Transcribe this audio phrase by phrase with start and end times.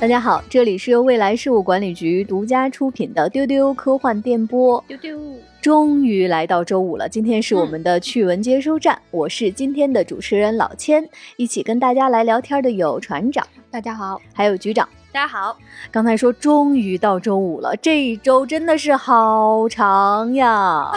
[0.00, 4.82] 大家好，这里是由未来事务管理局独家出品的丢丢科幻电波。
[4.86, 5.18] 丢丢，
[5.60, 11.04] 终于来到周五了，今天是我们的趣闻接收站，我是今天的主持人老千，
[11.36, 14.88] 一起跟大家来聊天的有船长，大家好，还有局长。
[15.10, 15.58] 大家好。
[15.90, 20.92] 刚才说终于到周五了，这一周真的是好长呀。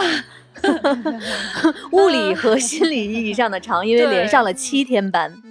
[1.90, 5.41] 物理和心理意义上的长，因为连上了七天班。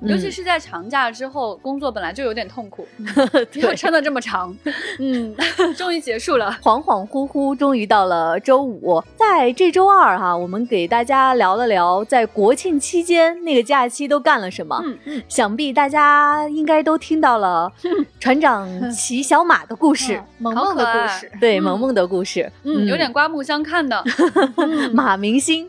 [0.00, 2.86] 嗯，尤其是在长假之后，工作本来就有点痛苦，
[3.54, 4.56] 又，撑的这么长，
[5.00, 5.34] 嗯，
[5.76, 9.02] 终于结束了， 恍恍惚惚，终于到了周五。
[9.16, 14.80] 在这周二哈，我们给大家聊了聊在国庆期间那个假期都干了什么。
[14.84, 17.72] 嗯嗯，想必大家应该都听到了
[18.20, 24.04] 船长骑小马的故事，萌萌的故事，对，萌萌的故事，嗯，有点刮目相看的
[24.92, 25.68] 马明星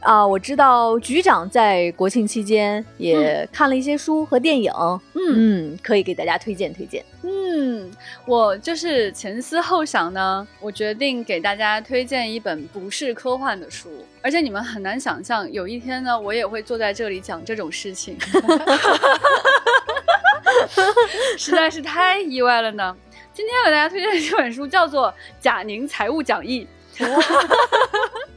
[0.00, 0.26] 啊。
[0.26, 3.14] 我知道局长在国庆期间也。
[3.14, 4.70] 也看了一些书和电影，
[5.14, 7.02] 嗯嗯，可以给大家推荐推荐。
[7.22, 7.90] 嗯，
[8.26, 13.88] 我就是前思后想呢，我决定给大家推荐一本不是科幻的书，
[14.20, 18.18] 而且你们很难想象，有一天呢，我也会坐在这里讲这种事情，
[21.38, 22.94] 实在是太意外了呢。
[23.32, 25.08] 今天给大家推荐的这本书叫做
[25.40, 26.68] 《贾宁财务讲义》。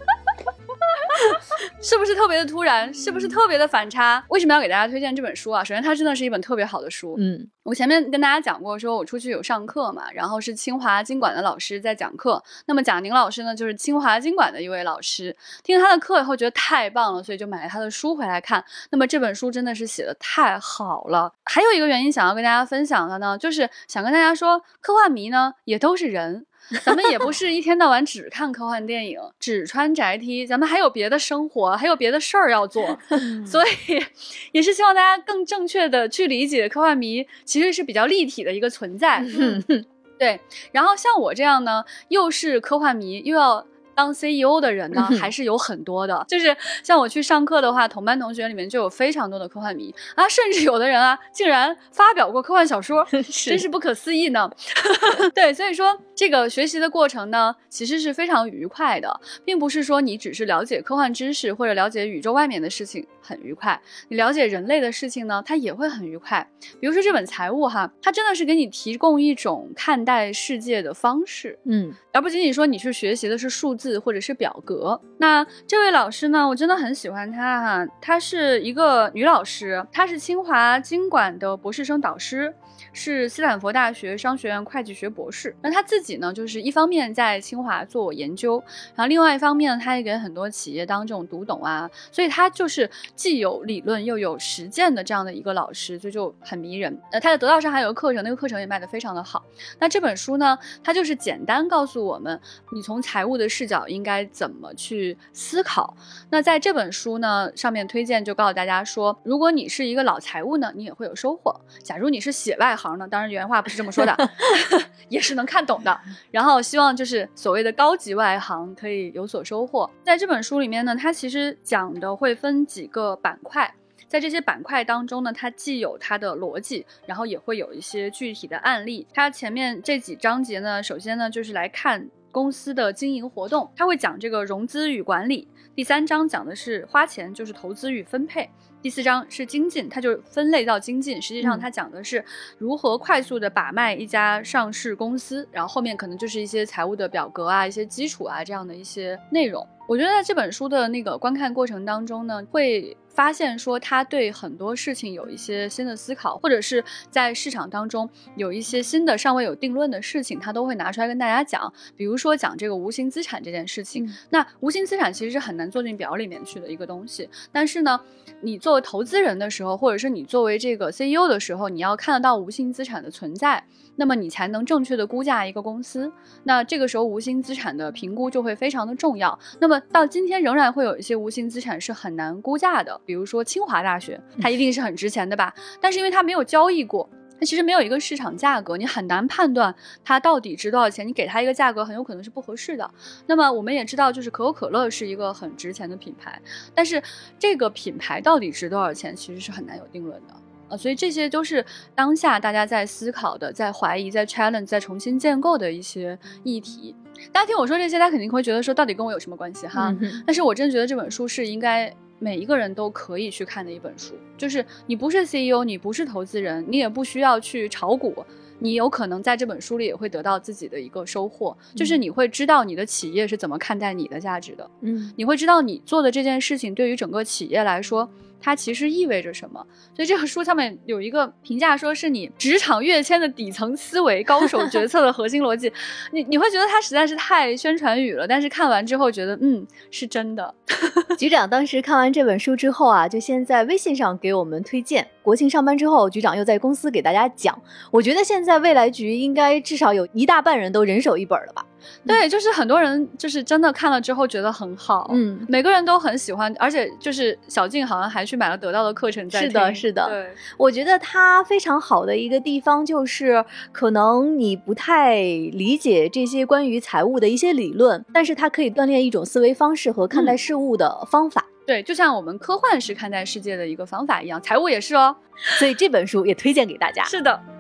[1.82, 2.94] 是不是特别的突然？
[2.94, 4.24] 是不是特别的反差？
[4.30, 5.64] 为什么要给大家推荐这本书啊？
[5.64, 7.16] 首先，它真的是一本特别好的书。
[7.20, 12.44] 嗯，我前面跟大家讲过，说我出去有上课嘛，然后是清华经管的老师在讲课。
[12.66, 15.36] 那么贾宁老师呢，就是清华经管的一位老师。
[15.64, 18.64] 听了他的课以后，觉得太棒了，所以就买了他的书回来看。
[18.90, 21.32] 那么这本书真的是写的太好了。
[21.46, 26.47] 还有一个原因想要跟大家分享的呢，就是想跟大家说，科幻迷呢也都是人。
[26.84, 32.98] 咱们也不是一天到晚只看科幻电影，只穿宅 T，咱们还有别的生活，还有别的事儿要做，
[33.46, 34.04] 所以
[34.52, 39.24] 也是希望大家更正确的去理解科幻迷其实是比较立体的一个存在。
[40.20, 40.40] 对，
[40.72, 43.66] 然后像我这样呢，又是科幻迷，又要。
[43.98, 46.24] 当 CEO 的人呢，还是有很多的。
[46.28, 53.04] 就是像我去上课的话，同班同学里面就有非常多的科幻迷啊，甚至有的人啊，竟然发表过科幻小说，
[53.46, 54.48] 真是不可思议呢。
[55.34, 66.48] 对，所以说这个学习的过程呢，其实是非常愉快的，并不是说你只是了解科幻知识或者了解宇宙外面的事情很愉快，你了解人类的事情呢，它也会很愉快。
[66.80, 73.98] 比如说这本财务哈，它真的是给你提供一种看待世界的方式，嗯，而不仅仅说你去学习的是数字。
[73.98, 75.02] 或者是表格。
[75.18, 82.54] 那这位老师呢，我真的很喜欢她哈，她是一个女老师，她是清华经管的博士生导师。
[82.94, 85.56] 是斯坦福大学商学院会计学博士。
[85.62, 88.64] 那他自己呢，就是一方面在清华做研究，
[88.96, 97.00] 然后另外一方面，他也给很多企业当这种读懂啊，所以他就是既有理论又有实践的这样的一个老师，所以就很迷人。
[97.12, 99.46] 呃，他在得道上还有个课程，那个课程也卖得非常的好。
[99.80, 102.40] 那这本书呢，它就是简单告诉我们，
[102.72, 105.96] 你从财务的视角应该怎么去思考。
[106.30, 111.60] 那在这本书呢上面推荐就告诉大家说，如果你是一个老财务呢，你也会有收获。
[111.84, 112.98] 假如你是写外行。
[112.98, 114.16] 呢，当然原话不是这么说的，
[115.10, 116.00] 也是能看懂的。
[116.32, 119.90] 然后希望就是所谓的高级外行可以有所收获。
[120.04, 123.74] 在这本书里面呢，它其实讲的会分几个板块，
[124.08, 129.06] 在这些板块当中呢，它既有它的逻辑，然后也会有一些具体的案例。
[129.14, 135.48] 它前面这几章节呢，首先呢就是来看公司的经营活动，它会讲这个融资与管理。
[135.76, 138.50] 第三章讲的是花钱，就是投资与分配。
[138.82, 141.22] 第四章是精进，它就分类到精进。
[141.22, 142.24] 实际上，它讲的是
[142.58, 149.68] 如何快速的把脉一家上市公司，然后后面可能就是一些财务的表格啊、一些基础啊这样的一些内容。
[149.88, 152.96] 我觉得在这本书的那个观看过程当中呢，会。
[153.18, 161.74] 发现说他对很多事情有一些新的思考，或者是在市场当中有一些新的尚未有定论的事情，他都会拿出来跟大家讲。
[161.96, 167.28] 比如说讲这个无形资产这件事情，那无形资产其实是很难做进表里面去的一个东西。
[167.52, 168.00] 但是呢，
[168.42, 173.66] 你作为投资人的时候，或者是你作为这个 CEO 的时候，你要看得到无形资产的存在。
[173.98, 176.10] 那么你才能正确的估价一个公司，
[176.44, 179.38] 那这个时候无形资产的评估就会非常的重要。
[179.60, 185.54] 那么到今天仍然会有一些无形资产是很难估价的，比如说清华大学，它一定是很值钱的吧？
[185.82, 187.10] 但是因为它没有交易过，
[187.40, 189.74] 它其实没有一个市场价格，你很难判断
[190.04, 191.08] 它到底值多少钱。
[191.08, 192.90] 你给它一个价格，很有可能是不合适的。
[193.26, 196.40] 那么我们也知道，就是可口可乐是一个很值钱的品牌，
[196.76, 197.02] 但是
[197.40, 200.34] 这个品牌到底值多少钱，其实是很难有定论的。
[200.70, 201.66] 啊，所以这些都是
[201.96, 206.96] 当下大家在思考的、在怀疑、在 challenge、在重新建构的一些议题。
[207.32, 209.96] 大家听我说这些，大家肯定会觉得说，到底跟我有什么关系哈？
[210.26, 214.14] 但是我真的觉得这本书是应该每一个人都可以去看的一本书。
[214.38, 218.26] 就是你不是 CEO，你不是投资人，你也不需要去炒股。
[218.60, 228.10] 你有可能在这本书里也会得到自己的一个收获，就是你会知道你的企业是怎么看待你的价值的，嗯，你会知道你做的这件事情对于整个企业来说。
[228.40, 229.66] 它其实意味着什么？
[229.96, 235.72] 所以这个书上面有一个评价，说是你职场跃迁的底层思维，高手决策的核心逻辑。
[236.12, 240.54] 你你会觉得它实在是太宣传语了，但是看完之后觉得，嗯，是真的。
[241.18, 245.08] 局长当时看完这本书之后啊，就先在微信上给我们推荐。
[245.24, 247.60] 国庆上班之后，局长又在公司给大家讲。
[247.92, 251.66] 我觉得现在未来局应该至少有一大半人都人手一本了吧。
[252.06, 271.46] 对，就是很多人就是真的看了之后觉得很好，嗯，每个人都很喜欢，而且就是小静好像还去买了得到的课程在是的，是的，对，我觉得它非常好的一个地方就是，可能你不太理解这些关于财务的一些理论，但是它可以锻炼一种思维方式和看待事物的方法。
[271.66, 275.14] 对，就像我们科幻是看待世界的一个方法一样，财务也是哦。
[275.60, 277.04] 所以这本书也推荐给大家。
[277.04, 277.57] 是的。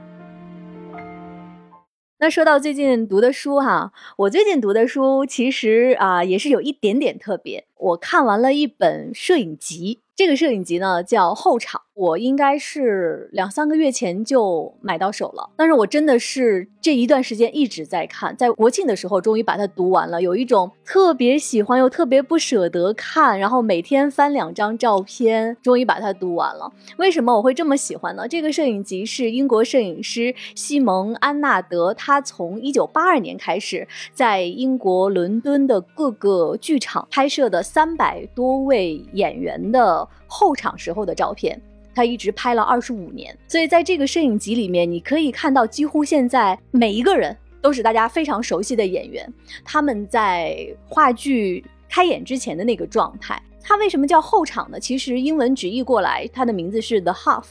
[2.20, 10.02] 那说到最近读的书哈，我最近读的书其实啊也是有一点点特别，我看完了一本摄影集。
[10.16, 26.72] 这个摄影集呢叫后场，我应该是两三个月前就买到手了，但是我真的是这一段时间一直在看，在国庆的时候终于把它读完了，有一种特别喜欢又特别不舍得看，然后每天翻两张照片，终于把它读完了。
[26.98, 28.28] 为什么我会这么喜欢呢？
[28.28, 40.08] 这个摄影集是英国摄影师西蒙·安纳德，他从一九八二年开始在英国伦敦的各个剧场拍摄的三百多位演员的。
[40.30, 41.58] 后场时候的照片，
[41.98, 49.28] 他一直拍了二十五年，所以在这个摄影集里面，你可以看到几乎现在每一个人都是大家非常熟悉的演员，
[49.66, 50.56] 他们在
[50.88, 53.42] 话剧开演之前的那个状态。
[53.64, 54.80] 它为什么叫后场呢？
[54.80, 57.46] 其实英文直译过来，它的名字是 The Half。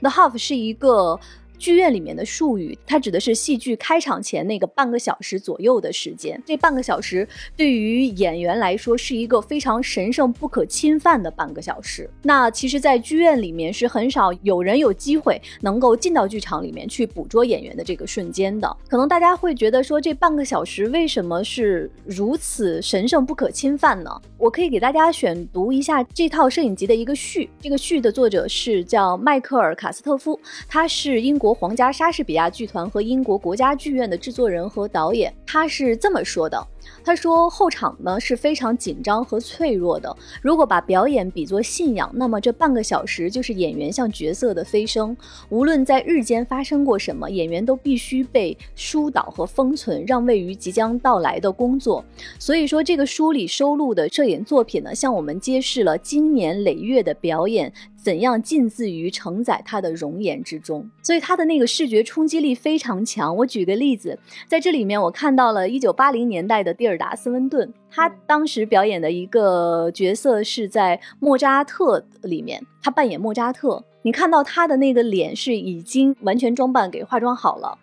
[0.00, 1.20] The Half 是一个。
[1.60, 6.42] 剧院里面的术语，它指的是戏剧开场前那个半个小时左右的时间。
[6.46, 12.08] 这半个小时对于演员来说是一个非常神圣不可侵犯的半个小时。
[12.22, 18.74] 那其实，在剧院里面是很少有人有机会能够进到剧场里面去捕捉演员的这个瞬间的。
[18.88, 24.10] 可能大家会觉得说，这半个小时为什么是如此神圣不可侵犯呢？
[24.38, 27.50] 我可以给大家选读一下这套摄影集的一个序。
[27.60, 31.49] 这个序的作者是叫迈克尔·卡斯特夫，他是英国。
[31.52, 36.66] 皇家莎士比亚剧团和英国国家剧院的制作人和导演，他是这么说的。
[37.04, 40.14] 他说：“后场呢是非常紧张和脆弱的。
[40.42, 45.16] 如果把表演比作信仰，那么这半个小时就是演员向角色的飞升。
[45.50, 52.04] 无论在日间发生过什么，演员都必须被疏导和封存，让位于即将到来的工作。
[52.38, 60.90] 所以说，这个书里收录的摄影作品呢，向我们揭示了经年累月的表演怎样近似于承载他的容颜之中。
[61.02, 63.36] 所以他的那个视觉冲击力非常强。
[63.36, 64.18] 我举个例子，
[64.48, 73.84] 在这里面我看到了一九八零年代的。”蒂尔达·斯温顿，他当时表演的一个角色是在莫扎特里面，他扮演莫扎特。
[74.00, 77.76] 你看到他的那个脸是已经完全装扮给化妆好了。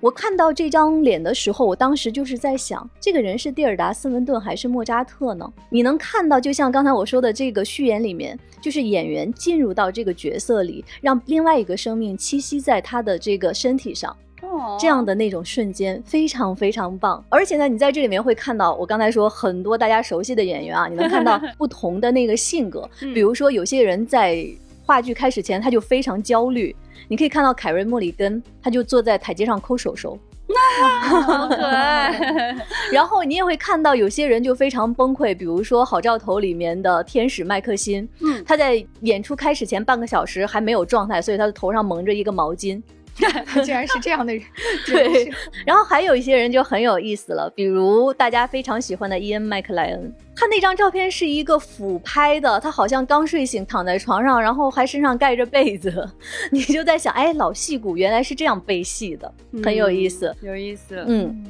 [0.00, 5.52] 我看到这张脸的时候，我当时就是在想，这个人是蒂尔达·斯文顿还是莫扎特呢？
[5.70, 14.16] 你能看到，就像刚才我说的这个序言里面，就是演员进入到这个角色里，让另外一个生命栖息在他的这个身体上。
[14.78, 24.44] 这样的那种瞬间非常非常棒，而且呢，你在这里面会看到我刚才说很多大家熟悉的演员啊，你能看到 不同的那个性格，比如说有些人在
[24.84, 26.74] 话剧开始前他就非常焦虑，
[27.08, 30.18] 你可以看到凯瑞·莫里根，他就坐在台阶上抠手手，
[31.02, 32.56] 好可爱。
[32.92, 42.82] 然后你也会看到有些人就非常崩溃，比如说《好兆头》里面的天使麦克辛，嗯，他在演出开始前半个小时还没有状态，所以他的头上蒙着一个毛巾。
[43.64, 44.42] 竟然是这样的人，
[44.86, 45.30] 对。
[45.66, 56.10] 然后还有一些人就很有意思了，比如大家非常喜欢的伊恩·麦克莱恩，他那张照片是一个俯拍的，他好像刚睡醒，躺在床上，然后还身上盖着被子。
[56.50, 61.04] 你就在想，哎，老戏骨原来是这样背戏的，很有意思，有意思。
[61.06, 61.44] 嗯，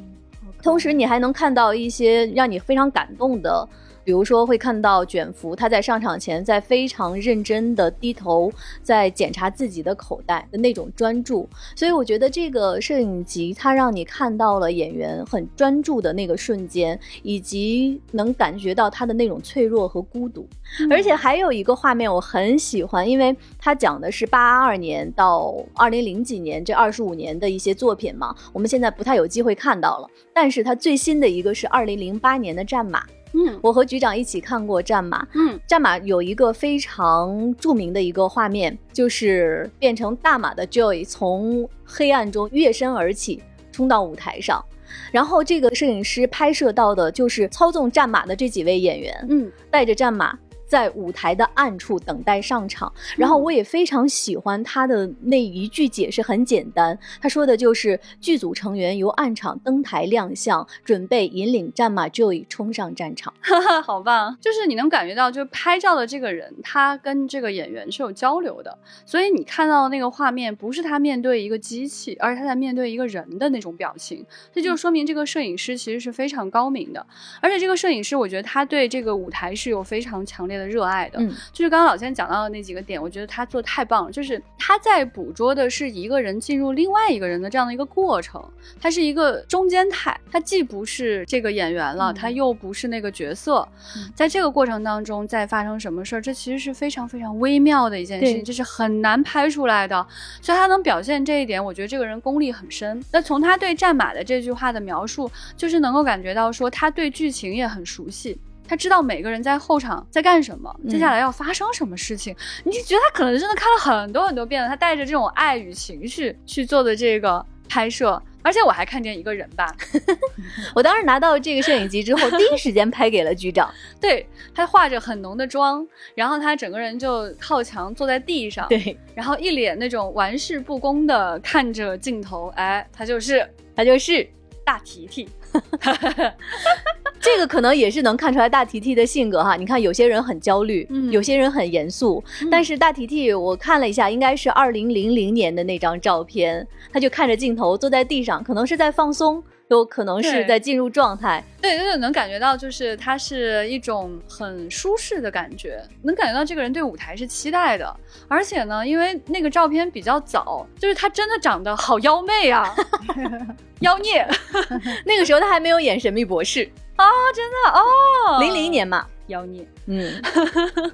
[0.61, 3.67] 同时你还能看到一些让你非常感动的。
[4.03, 11.47] 比如说，会看到卷福他在上场前在非常认真的低头，在检查自己的口袋的那种专注。
[11.75, 20.47] 所以我觉得这个摄影集它让你看到了演员很专注的那个瞬间，以及能感觉到他的那种脆弱和孤独。
[20.89, 30.07] 而且还有一个画面我很喜欢，因为它讲的是八二年到二零零几年这二十五年的一些作品嘛，我们现在不太有机会看到了。
[30.33, 33.01] 但是它最新的一个是二零零八年的《战马》。
[33.33, 33.59] 嗯。
[33.61, 44.63] 我和局长一起看过《战马》，嗯战马有一个非常著名的一个画面，就是变成大马的 Joy 从黑暗中跃身而起，冲到舞台上。
[45.11, 49.51] 然后这个摄影师拍摄到的就是操纵战马的这几位演员，嗯。
[49.71, 50.37] 带着战马
[50.73, 52.91] 在舞台的暗处等待上场。
[53.15, 63.31] 然后我也非常喜欢他的那一句解释，很简单，他说的就是剧组成员由暗场登台亮相，准备引领战马 Joy 冲上战场。
[63.39, 64.35] 哈哈，好棒！
[64.41, 68.75] 就是你能感觉到，就是拍照的这个人，他跟这个演员是有交流的，
[69.05, 74.25] 所以你看到的那个画面，不是他面对一个机器，而是他在面对一个人的那种表情。
[74.51, 77.05] 这就说明这个摄影师其实是非常高明的，
[77.41, 81.19] 而且这个摄影师，我觉得他对这个舞台是有非常强烈的热爱的。
[81.19, 84.11] 嗯就是刚刚老千讲到的那几个点，我觉得他做的太棒了。
[84.11, 88.43] 就是他在捕捉的是一个人进入另外一个人的这样的一个过程，
[88.79, 100.05] 他是一个中间态，他既不是这个演员了，嗯他又不是那个角色，嗯在这个过程当中再发生什么事儿，这其实是非常非常微妙的一件事情，对这是很难拍出来的。
[100.41, 103.03] 所以他能表现这一点，我觉得这个人功力很深。
[103.11, 108.37] 那从他对战马的这句话的描述，就是能够感觉到说他对剧情也很熟悉。
[108.67, 114.69] 他知道每个人在后场在干什么，接下来要发生什么事情，你就觉得他可能真的看了很多很多遍了。
[114.69, 119.75] 他带着这种爱与情绪去做的这个拍摄，而且我还看见一个人吧，
[120.73, 123.69] 我当时拿到这个摄影机之后，第一时间拍给了局长。
[123.99, 128.97] 对他化着很浓的妆，然后他整个人就靠墙坐在地上，对。
[129.13, 134.27] 然后一脸那种玩世不恭的看着镜头，哎，他就是他就是。
[134.65, 135.27] 大提提，
[137.23, 139.55] 这个，可能也是能看出来大提提的性格哈。
[139.55, 151.43] 你看，有些人很焦虑，嗯有些人很严肃，但是大提提我看了一下，应该是二零零零年的那张照片，他就看着镜头坐在地上，可能是在放松，有可能是在进入状态。
[151.61, 157.95] 对对对，能感觉到就是他是一种很舒适的感觉，能感觉到这个人对舞台是期待的，
[158.27, 162.75] 而且呢，因为那个照片比较早，就是他真的长得好妖媚啊，
[163.81, 164.27] 妖孽。
[165.05, 169.07] 那个时候他还没有演《神秘博士 啊，真的哦，》，零零年嘛。
[169.27, 170.21] 妖孽，嗯，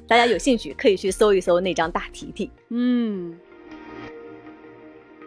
[0.07, 2.49] 大家有兴趣可以去搜一搜那张大提提。
[2.69, 3.35] 嗯，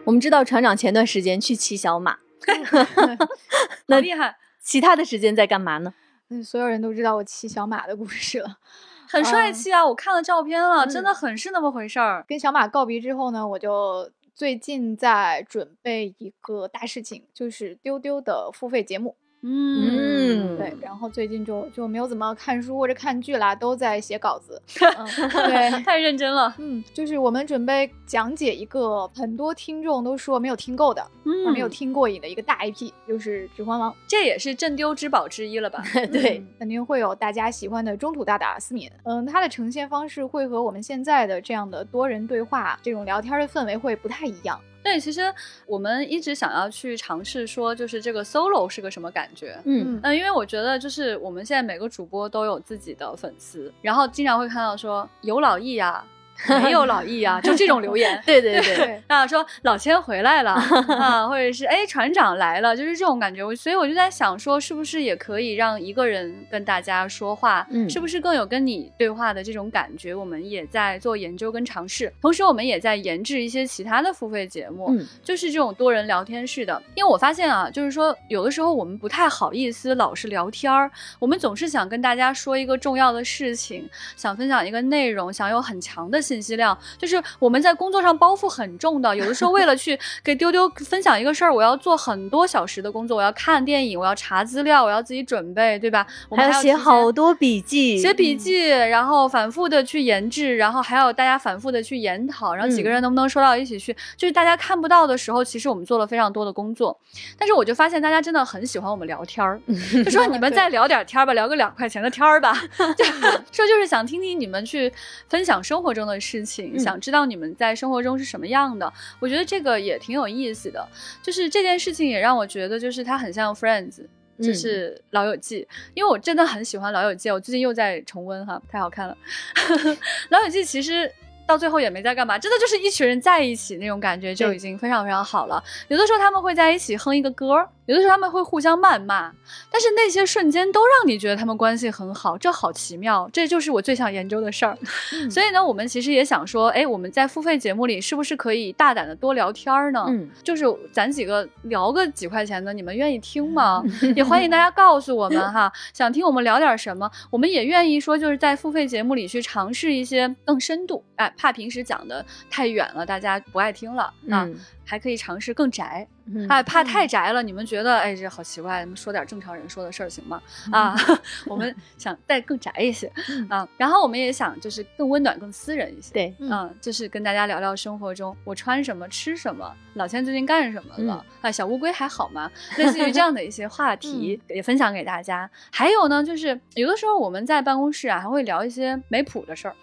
[0.05, 2.15] 我们知道船长前段时间去骑小马，
[3.87, 5.93] 那好厉害，其他的时间在干嘛呢？
[6.29, 8.57] 嗯所有人都知道我骑小马的故事了。
[9.07, 9.85] 很帅气啊！
[9.85, 12.25] 我看了照片了，嗯真的很是那么回事儿。
[12.27, 19.15] 跟小马告别之后呢，我就最近在准备一个大事情，就是丢丢的付费节目。
[19.43, 24.61] 嗯对，然后最近就就没有怎么看书或者看剧啦，都在写稿子。
[24.97, 25.69] 嗯，对。
[25.83, 33.91] 太认真了，嗯，就是我们准备讲解一个很多听众都说没有听够的，嗯没有听过瘾的一个大 IP，就是《指环王》。
[34.07, 35.83] 这也是镇丢之宝之一了吧？
[36.11, 38.89] 对，嗯肯定会有大家喜欢的中土大大思敏。
[39.03, 44.57] 嗯，它的呈现方式会和我们现在的这样的多人对话、这种聊天的氛围会不太一样。
[44.83, 45.33] 对，其实
[45.65, 49.57] 我们一直想要去尝试说，就是这个 solo 是个什么感觉。
[49.63, 56.05] 嗯，嗯，因为我觉得就是我们现在每个主播都有自己的粉丝，然后经常会看到说有老易呀、
[56.63, 58.21] 没有老易啊、就这种留言。
[58.25, 60.51] 对 对对，对，啊，说老千回来了
[60.97, 63.43] 啊，或者是哎船长来了，就是这种感觉。
[63.43, 70.13] 我所以我就在想说，是不是也可以让一个人跟大家说话，嗯是不是更有跟你对话的这种感觉？
[70.13, 76.81] 我们也在做研究跟尝试，同时我们也在研制一些其他的付费节目，嗯就是这种多人聊天式的。
[76.95, 86.75] 因为我发现啊，就是说有的时候我们不太好意思老是聊天儿，我们总是想跟大家说一个重要的事情，想分享一个内容，想有很强的信息量。
[86.97, 96.05] 就是我们在工作上包袱很重的，有的时候为了去 给丢丢分享一个事儿，我要做很多小时的工作，我要看电影，我要查资料，我要自己准备，对吧？
[96.29, 106.99] 我们还要写好多笔记，写笔记，然后反复的去研制，然后还有大家反复的去研讨，然后几个人能不能说到一起去，就是大家看不到的时候，其实我们做了非常多的工作。
[107.37, 109.59] 但是我就发现大家真的很喜欢我们聊天儿，
[110.03, 112.53] 就说你们再聊点天儿吧，聊个两块钱的天儿吧，
[112.97, 113.05] 就
[113.51, 114.91] 说就是想听听你们去
[115.29, 118.91] 分享生活中的事情，嗯想知道你们在生活中是什么样的。
[119.19, 120.87] 我觉得这个也挺有意思的，
[121.21, 124.01] 就是这件事情也让我觉得，就是它很像 Friends。
[124.39, 125.61] 就嗯是《老友记》，
[125.93, 129.15] 因为我真的很喜欢《老友记》，我最近又在重温哈，太好看了。
[130.29, 131.09] 《老友记》其实
[131.45, 135.63] 到最后也没在干嘛，真的就是一群人在一起那种感觉就已经非常非常好了。
[135.87, 139.31] 有的时候他们会在一起哼一个歌儿，有的时候他们会互相谩骂，
[139.69, 144.77] 但是那些瞬间都让你觉得他们关系很好，这好奇妙，这就是我最想研究的事儿。
[145.29, 150.05] 所以呢，我们其实也想说，哎，我们在付费节目里是不是可以大胆的多聊天儿呢？
[150.07, 153.83] 嗯，就是咱几个聊个几块钱的，你们愿意听吗？
[154.15, 161.03] 也欢迎大家告诉我们哈，想听我们聊点什么，我们也愿意说，就是在付费节目里去尝试一些更深度。
[161.17, 164.45] 哎，怕平时讲的太远了，大家不爱听了啊。
[164.45, 170.41] 嗯还可以尝试更宅，嗯哎，怕太宅了，你们觉得哎这好奇怪，你们说点正常人说的事儿行吗？
[170.71, 170.95] 啊，
[171.47, 173.11] 我们想再更宅一些
[173.49, 182.51] 啊，然后我们也想就是更温暖、更私人一些，对，嗯，就是跟大家聊聊生活中我穿什么、吃什么，老千最近干什么了、啊，小乌龟还好吗？
[182.77, 185.49] 类似于这样的一些话题也分享给大家。
[185.71, 189.75] 还有呢，就是有的时候我们在办公室啊，还会聊一些没谱的事儿，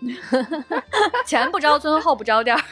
[1.27, 2.63] 前不着村后不着店儿，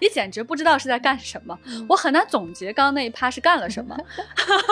[0.00, 1.58] 你简直不知道是在干什么。
[1.88, 3.96] 我很难总结刚刚那一趴是干了什么。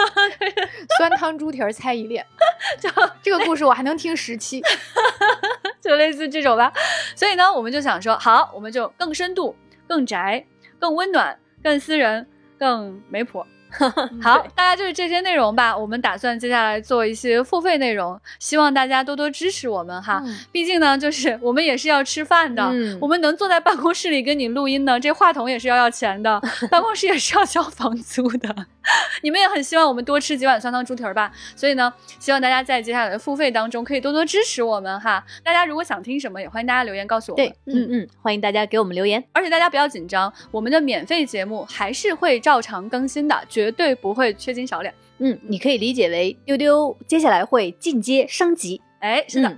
[0.99, 2.25] 酸汤猪蹄儿猜一列，
[2.81, 2.89] 就
[3.23, 4.63] 这个故事我还能听十期。
[5.81, 6.73] 就类似这种吧。
[7.17, 9.57] 所以呢，我们就想说，好，我们就更深度、
[9.89, 10.47] 更宅、
[10.79, 12.27] 更温暖、更私人、
[12.59, 13.45] 更没谱。
[14.23, 15.77] 好，大概就是这些内容吧。
[15.77, 20.23] 我们打算接下来做一些付费内容，希望大家多多支持我们哈。
[20.25, 28.55] 嗯毕竟呢，就是我们也是要吃饭的，嗯我们能坐在办公室里跟你录音呢，这话筒也是要要钱的， 办公室也是要交房租的。
[29.23, 35.23] 你们也很希望我们多吃几碗酸汤猪蹄儿吧，所以呢，希望大家在接下来的付费当中可以多多支持我们哈。
[35.45, 37.47] 大家如果想听什么，也欢迎大家留言告诉我们。
[37.47, 39.23] 对，嗯嗯，欢迎大家给我们留言。
[39.33, 44.95] 而且大家不要紧张，我们的免费节目还是会照常更新的，绝对不会缺斤少两。
[45.19, 48.81] 嗯，你可以理解为丢丢接下来会进阶升级。
[49.01, 49.51] 哎，是的，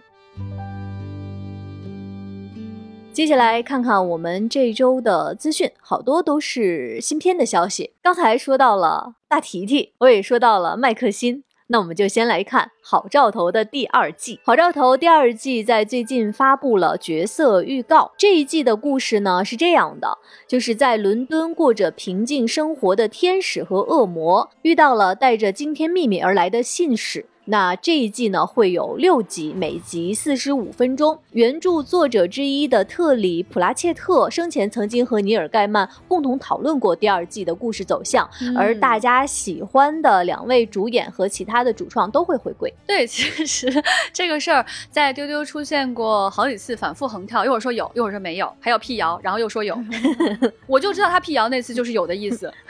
[2.57, 2.69] 嗯
[3.13, 7.93] 接下来看看我们这周的资讯，好多都是新片的消息。
[8.03, 11.45] 刚才说到了大提提，我也说到了麦克辛。
[11.69, 14.37] 那我们就先来看《好兆头》的第二季。
[14.45, 18.13] 《好兆头》第二季在最近发布了角色预告。
[18.19, 27.27] 这一季的故事呢是这样的：就是在伦敦过着平静生活的天使和恶魔遇到了带着惊天秘密而来的信使。
[27.45, 31.19] 那这一季呢会有六集，每集四十五分钟。
[31.33, 42.73] 原著作者之一的特里普拉切特生前曾经和尼尔盖曼共同讨论过第二季的故事走向，而大家喜欢的两位主演和其他的主创都会回归。
[42.87, 49.77] 对，其实这个事儿在丢丢出现过好几次，反复横跳，一会儿说有，一会儿说没有，还有辟谣，然后又说有，
[50.69, 52.53] 我就知道他辟谣那次就是有的意思。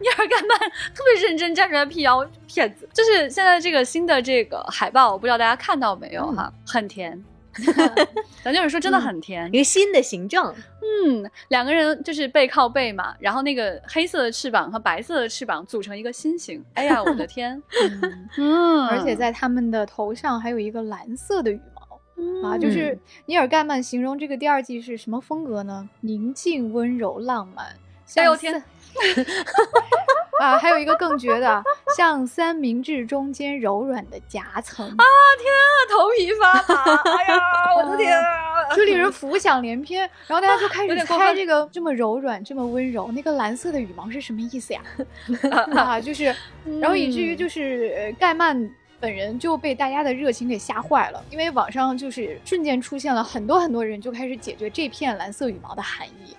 [0.00, 2.88] 尼尔盖曼特别认真站出来辟谣， 骗子。
[2.92, 7.22] 就是现在这个新的这个海报，我不知道大家看到没有哈，很甜。
[8.44, 9.48] 咱就是说，真的很甜。
[9.52, 16.64] 一个新的形状，嗯，两个人就是背靠背嘛，然后那个黑色的翅膀和白色的翅膀组成一个心形。
[16.74, 17.60] 哎呀，我的天！
[18.38, 22.48] 嗯，而且在他们的头上还有一个蓝色的羽毛。
[22.48, 25.88] 啊，嗯就是尼尔盖曼形容这个第二季是什么风格呢？
[26.02, 27.66] 宁静、温柔、浪漫。
[28.08, 28.62] 像哎呦天三！
[30.40, 31.62] 啊，还有一个更绝的，
[31.94, 35.04] 像三明治中间柔软的夹层啊，
[35.38, 37.40] 天啊头皮发麻，哎呀，
[37.76, 38.74] 我的天啊！
[38.74, 40.08] 就令人浮想联翩。
[40.26, 44.80] 然后大家就开始猜这个这么柔软、这么温柔，那个蓝色的羽毛是什么意思呀？
[45.76, 46.34] 啊，就是，
[46.80, 48.70] 然后以至于就是呃盖曼。
[49.00, 56.36] 本人就被大家的热情给吓坏了，因为网上就是瞬间出现了很多很多人就开始解决这片蓝色羽毛的含义。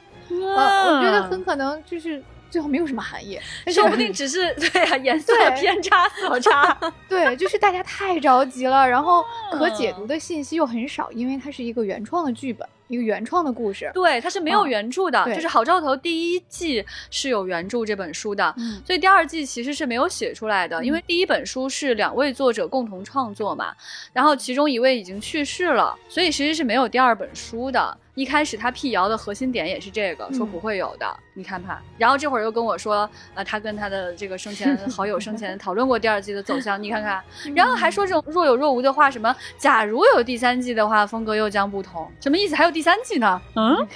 [0.56, 6.78] 啊，我觉得很可能就是最后没有什么含义，说不定只是 对啊、颜色对偏差色差。
[7.08, 13.92] 对，就是大家太着急了，然后可解嗯读的信息又很少，因为它是一个原创的剧本，一个原创的故事。
[13.94, 18.52] 对，它是没有嗯原著的，对就是《好兆头》第一季是有原著这本书的。
[18.58, 23.74] 嗯所以第二季其实是没有写出来的，因为第一本书是两位作者共同创作嘛，
[24.12, 27.96] 然后其中一位已经去世了，所以其实是没有第二本书的。
[28.20, 31.82] 一开始他辟谣的核心点也是这个，说不会有的，你看看。
[31.98, 37.24] 然后这会儿又跟我说，呃，他跟他的这个生前 好友生前讨论过第二季的走向，你看看。
[37.56, 42.56] 然后还说这种若有若无的话，什么假如有第三季的话，风格又将不同，什么意思？
[42.58, 43.42] 还有第三季呢？
[43.56, 43.88] 嗯。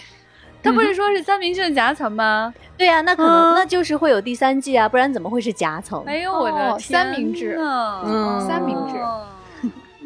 [0.64, 2.54] 他不是说是三明治的夹层吗？
[2.78, 6.02] 对呀、那可能、嗯那就是会有第三季啊，不然怎么会是夹层？
[6.06, 9.28] 哎呦我的三明治嗯三明治哦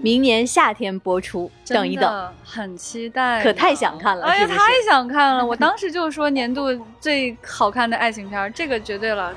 [0.01, 2.33] 明年夏天播出，等一等。
[2.43, 4.57] 很期待，可太想看了哎呀，太
[4.89, 5.45] 想看了！
[5.45, 6.67] 我当时就说年度
[6.99, 9.35] 最好看的爱情片，这个绝对了。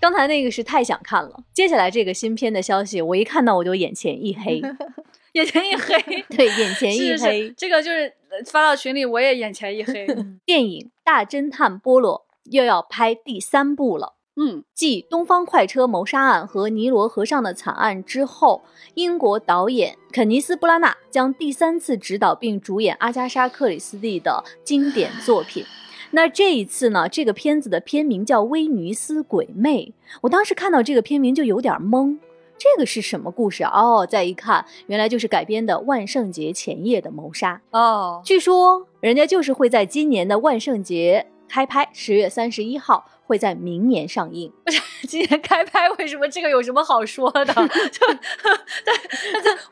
[0.00, 4.60] 刚才那个是太想看了，接下来这个新片的消息，我一看到我就眼前一黑，
[5.32, 5.96] 眼前一黑，
[6.36, 7.48] 对，眼前一黑。
[7.48, 10.06] 是，这个就是呃发到群里，我也眼前一黑。
[10.44, 14.14] 电影《大侦探波罗》又要拍第三部了。
[14.40, 18.62] 嗯，继《东方快车谋杀案》和《尼罗河上的惨案》之后，
[18.94, 25.64] 英国导演肯尼斯·布拉纳将第三次执导并主演阿加莎·克里斯蒂的经典作品。
[26.12, 29.86] 那这一次呢，这个片子的片名叫《威尼斯鬼魅》。
[30.20, 32.16] 我当时看到这个片名就有点懵，
[32.56, 33.72] 这个是什么故事啊？
[33.72, 37.60] 哦，再一看，原来就是改编的万圣节前夜的谋杀。
[37.72, 44.50] 哦，据说人家就是会在今年的万圣节开拍，十月三十一号会在明年上映。
[45.06, 47.44] 今年开拍，为什么这个有什么好说的？
[47.92, 48.06] 就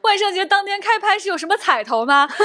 [0.02, 2.28] 万圣节当天开拍是有什么彩头吗？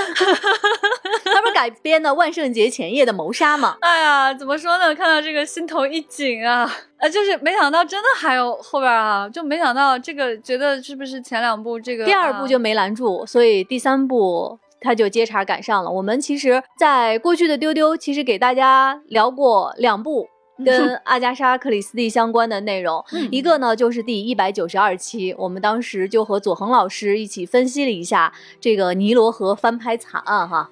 [1.26, 3.78] 他不是改编的万圣节前夜的谋杀吗？
[3.82, 4.96] 哎呀，怎么说呢？
[4.96, 6.70] 看到这个心头一紧啊！
[6.98, 15.90] 呃，就是没想到真的还有后边啊，就没想到这个，觉得是不是前两部这个第二部就没拦住，所以第三部他就接茬赶上了。
[15.92, 20.28] 我们其实，在过去的丢丢，其实给大家聊过两部。
[20.66, 30.70] 跟阿加莎·克里斯蒂相关的内容，一个呢就是第一百九十二期，我们当时就和左恒老师一起分析了一下这个尼罗河翻拍惨案， 哈，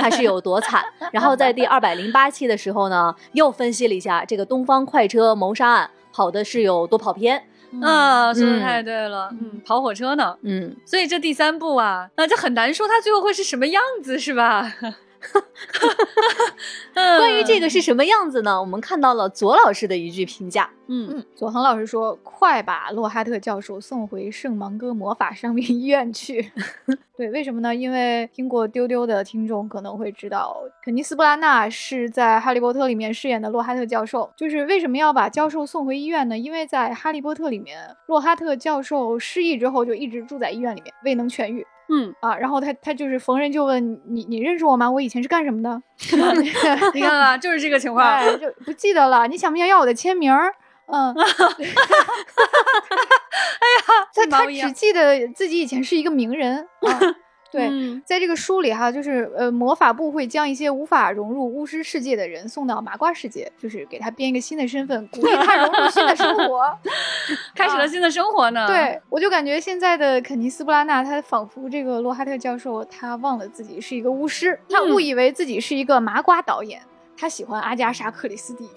[0.00, 0.84] 它是有多惨。
[1.12, 7.42] 然后在第二百零八期的时候呢，又分析了一下这个东方快车谋杀案跑的是有多跑偏。
[7.82, 14.72] 啊，说的太对了，嗯，跑火车呢，嗯，所以这第三部啊，那就很难说它最后会是什么样子，是吧？
[16.94, 18.60] 关于这个是什么样子呢？
[18.60, 20.68] 我们看到了左老师的一句评价。
[20.90, 26.50] 嗯嗯，左恒老师说：“快把洛哈特教授送回圣芒戈魔法伤病医院去。
[27.14, 27.74] ”对，为什么呢？
[27.74, 34.32] 因为听过丢丢的听众可能会知道，肯尼斯·布拉纳是在《哈利波特》里面饰演的洛哈特教授。
[34.36, 36.38] 就是为什么要把教授送回医院呢？
[36.38, 41.66] 因为在《哈利波特》里面，洛哈特教授失忆之后就一直住在医院里面，未能痊愈。
[41.90, 44.90] 嗯啊，然后他他就是逢人就问你，你认识我吗？
[44.90, 45.82] 我以前是干什么的？
[46.94, 48.04] 你看啊，就是这个情况，
[48.38, 49.26] 就不记得了。
[49.26, 50.32] 你想不想要我的签名？
[50.90, 51.22] 嗯， 哎
[53.74, 57.00] 呀，他他只记得自己以前是一个名人啊。
[57.50, 57.70] 对，
[58.04, 66.78] 在这个书里哈，就是呃，魔法部会将一些无法融入巫师世界的人送到麻瓜世界，就是给他编一个新的身份，鼓励他融入新的生活，
[67.56, 68.66] 开始了新的生活呢。
[68.66, 76.82] 对，我就感觉现在的肯尼斯布拉纳，他仿佛这个罗哈特教授，他忘了自己是一个巫师，他误以为自己是一个麻瓜导演。
[77.18, 78.68] 他喜欢阿加莎·克里斯蒂，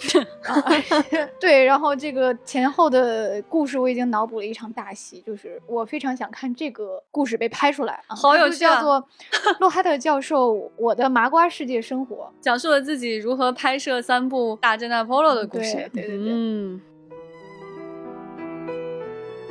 [1.40, 9.08] 对，然后这个前后的故事我已经脑补了一场大戏，就是我非常想看这个故事被拍出来啊，好有趣，啊叫做
[9.60, 16.82] 《洛哈特教授我的麻瓜世界生活》，讲述了自己如何拍摄三部大侦探 Polo 的故事，对对对，嗯。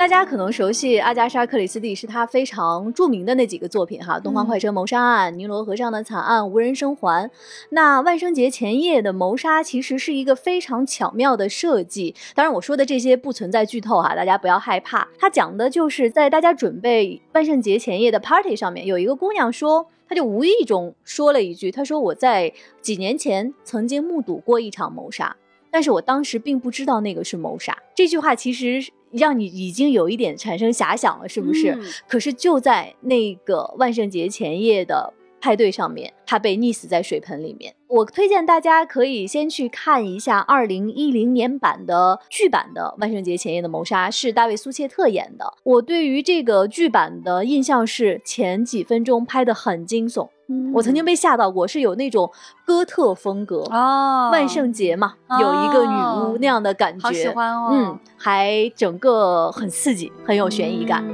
[0.01, 7.29] 大家可能熟悉阿加莎·克里斯蒂，是她非常著名的那几个作品哈，《东方快车谋杀案》、《尼罗河上的惨案》、《无人生还》。
[7.69, 12.15] 那万圣节前夜的谋杀其实是一个非常巧妙的设计。
[12.35, 15.07] 当然，我说的这些不存在剧透哈，大家不要害怕。
[15.19, 25.37] 它讲的就是在大家准备万圣节前夜的 party 上面，有一个姑娘说，她就无意中说了一句，她说我在几年前曾经目睹过一场谋杀，
[25.71, 27.77] 但是我当时并不知道那个是谋杀。
[27.95, 28.91] 这句话其实。
[29.13, 31.79] 让你已经有一点产生遐想了，是不是？
[32.09, 37.75] 可是就在那个万圣节前夜的派对上面，他被溺死在水盆里面。
[37.89, 45.55] 我推荐大家可以先去看一下二零一零年版的剧版的《万圣节前夜的谋杀》，是大卫·苏切特演的。
[45.65, 50.29] 我对于这个剧版的印象是前几分钟拍的很惊悚。
[50.73, 52.31] 我曾经被吓到过，是有那种
[52.67, 61.05] 哥特风格哦，万圣节嘛，有一个女巫那样的感觉，好喜欢哦，嗯，还整个很刺激，很有悬疑感。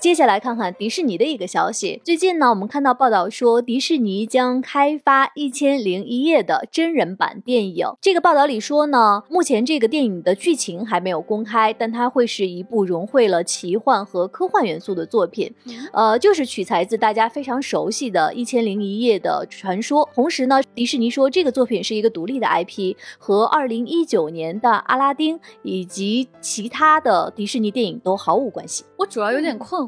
[0.00, 2.00] 接下来看看迪士尼的一个消息。
[2.04, 7.88] 最近呢，我们看到报道说，迪士尼将开发《一千零一夜》的真人版电影。
[8.00, 15.52] 这个报道里说呢，目前这个电影的剧情还没有公开，但它会是一部融汇了奇幻和科幻元素的作品。
[15.92, 20.08] 呃，就是取材自大家非常熟悉的《一千零一夜》的传说。
[20.14, 28.84] 同时呢，迪士尼说这个作品是一个独立的 IP，和二零一九年的《阿拉丁》以及其他的迪士尼电影都毫无关系。
[28.96, 29.87] 我主要有点困。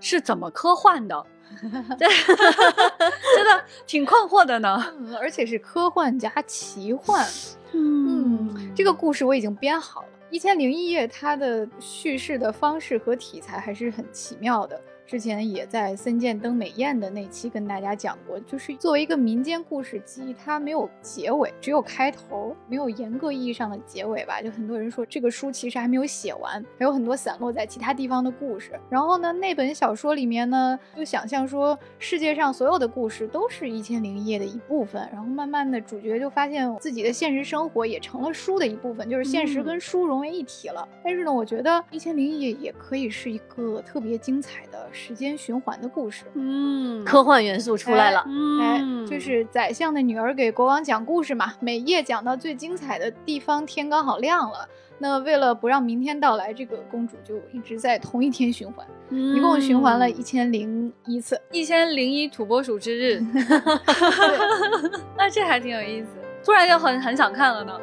[0.00, 1.26] 是怎么科幻的？
[3.36, 4.82] 真的挺困惑的呢，
[5.20, 7.26] 而且是科幻加奇幻。
[7.72, 10.08] 嗯，这个故事我已经编好了。
[10.30, 14.80] 《一千零一夜》它的叙事的方式和题材还是很奇妙的。
[15.06, 24.40] 之前也在森见登美彦的那期跟大家讲过，就是作为一个民间故事集，它没有结尾，只有开头，没有严格意义上的结尾吧。
[24.40, 28.72] 就很多人说这个书其实还没有写完，还有很多散落在其他地方的故事。
[28.88, 35.06] 然后呢，那本小说里面呢，就想象说世界上所有的故事都是一千零一夜的一部分。
[35.12, 40.88] 然后慢慢的，主角就发现自己的现实生活也成了书的一部分，就是现实跟书融为一体了。
[41.04, 44.88] 但是呢，我觉得一千零一夜也可以是一个特别精彩的。
[44.92, 48.24] 时间循环的故事，嗯，科幻元素出来了，
[48.60, 54.68] 哎，就是宰相的女儿给国王讲故事嘛，每夜讲到最精彩的地方，天刚好亮了。
[54.98, 63.20] 那为了不让明天到来，这个公主就一直在同一天循环，一共循环了一千零一次，一千零一土拨鼠之日。
[65.18, 66.08] 那这还挺有意思，
[66.44, 67.76] 突然就很很想看了呢。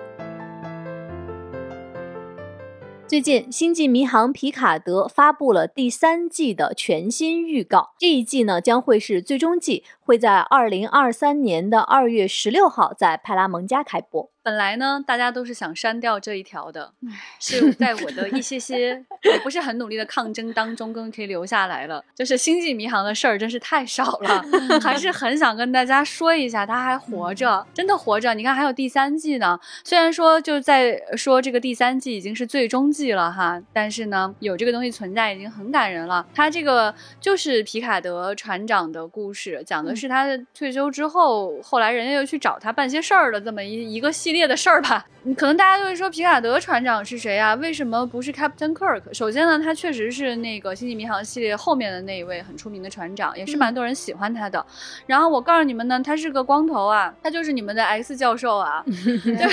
[3.09, 7.95] 最近，《星际迷航：皮卡德》发布了第三季的全新预告。
[7.97, 14.29] 这一季呢，将会是最终季，会在二零二三年的二月十六号在派拉蒙加开播。
[14.41, 16.93] 本来呢，大家都是想删掉这一条的，
[17.39, 22.03] 是在我的一些些也不是很努力的抗争当中，更可以留下来了。
[22.15, 24.43] 就是星际迷航的事儿真是太少了，
[24.81, 28.33] 还是很想跟大家说一下，他还活着，真的活着。
[28.33, 29.59] 你看，还有第三季呢。
[29.83, 36.25] 虽然说就在说这个第三季已经是最终季了哈，但是呢，有这个东西存在已经很感人了。
[36.33, 40.25] 他这个就是皮卡德船长的故事，讲的是他
[40.55, 44.39] 退休之后，后来人家又去找他办些事儿的这么一一个系列。
[44.39, 47.55] 列的事儿吧，可能大家就会说皮卡德船长是谁啊？
[47.55, 49.01] 为什么不是 Captain Kirk？
[49.11, 54.65] 首先呢，他确实是那个星际迷航系列后面的那一位很出名的船长，也是蛮多人喜欢他的。
[55.05, 58.81] 然后我告诉你们呢，他是个光头啊，他就是你们的 X 教授啊。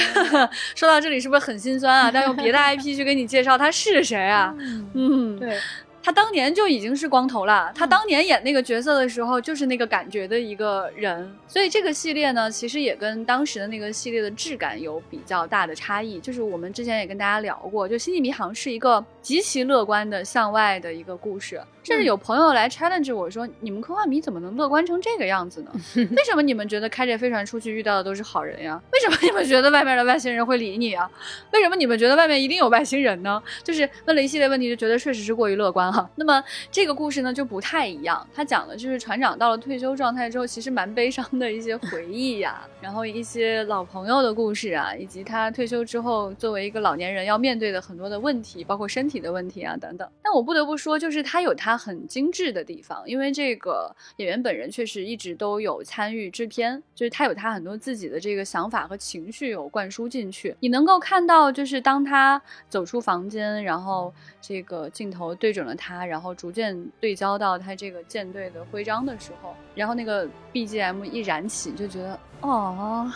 [0.76, 2.12] 说到这里是不是很心酸啊？
[2.14, 4.54] 但用别的 IP 去给你介绍他是谁啊？
[4.94, 5.58] 嗯，对。
[6.06, 16.20] 他当年就已经是光头了，他当年演那个角色的时候就是那个感觉的一个人，所以这个系列呢，其实也跟当时的那个系列的质感有比较大的差异。
[16.20, 25.72] 就是我们之前也跟大家聊过，就《星际迷航》是一个极其乐观的向外的一个故事，甚至有朋友来 challenge 我说：“你们科幻迷怎么能乐观成这个样子呢？
[26.16, 28.80] 为什么你们觉得开着飞船出去遇到的都是好人呀？
[28.92, 31.10] 为什么你们觉得外面的外星人会理你啊？
[31.52, 35.95] 为什么你们觉得外面一定有外星人呢？”就是问了一系列问题，就觉得确实是过于乐观。
[36.16, 50.06] 那么这个故事呢就不太一样，他讲的就是船长到了退休状态之后，其实蛮悲伤的一些回忆呀，然后一些老朋友的故事啊，以及他退休之后作为一个老年人要面对的很多的问题，包括身体的问题啊等等。
[50.22, 60.54] 但我不得不说，就是他有他很精致的地方，因为这个演员本人确实一直都有参与制片，就是他有他很多自己的这个想法和情绪有灌输进去。
[60.60, 65.46] 你能够看到，就是当他走出房间，然后这个镜头对。
[65.46, 73.12] 对准了他，然后逐渐对焦到他这个舰队的徽章的时候，然后那个 BGM 一燃起，就觉得哦。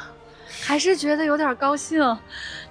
[0.62, 2.04] 还是觉得有点高兴，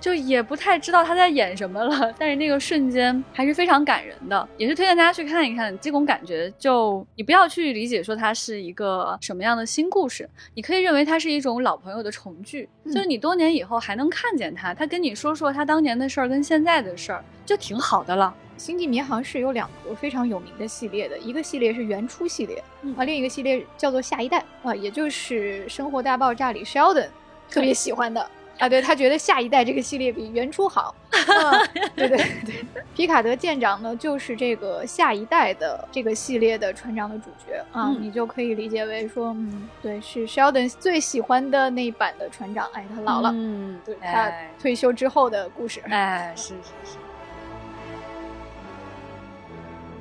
[0.02, 2.14] 就也不太知道他在演什么了。
[2.20, 5.80] 但是那个瞬间还是非常感人的，也是推荐大家去看一看。
[5.80, 12.68] 这种感觉，就你不要去理解说它是一个什么样的新故事，你可以认为它是一种老朋友的重聚。
[12.86, 18.36] 就是你多年以后还能看见他，他跟你说说他当年的事儿跟现在的事儿，就挺好的了。
[18.60, 22.62] 星际迷航是有两个非常有名的系列的，一个系列是原初系列，
[22.98, 27.08] 啊，另一个系列叫做下一代啊，也就是《生活大爆炸》里 Sheldon。
[27.50, 28.22] 特别喜欢的
[28.60, 30.93] 啊，对他觉得下一代这个系列比原初好。
[31.95, 42.69] 对对对，皮卡德舰长呢，就是这个下一代的这个系列的船长的主角啊，你就可以理解为说，嗯，对，是 Sheldon 最喜欢的那一版的船长。
[42.74, 45.82] 哎，他老了，嗯，对他退休之后的故事。
[45.89, 46.98] 哎，是是是。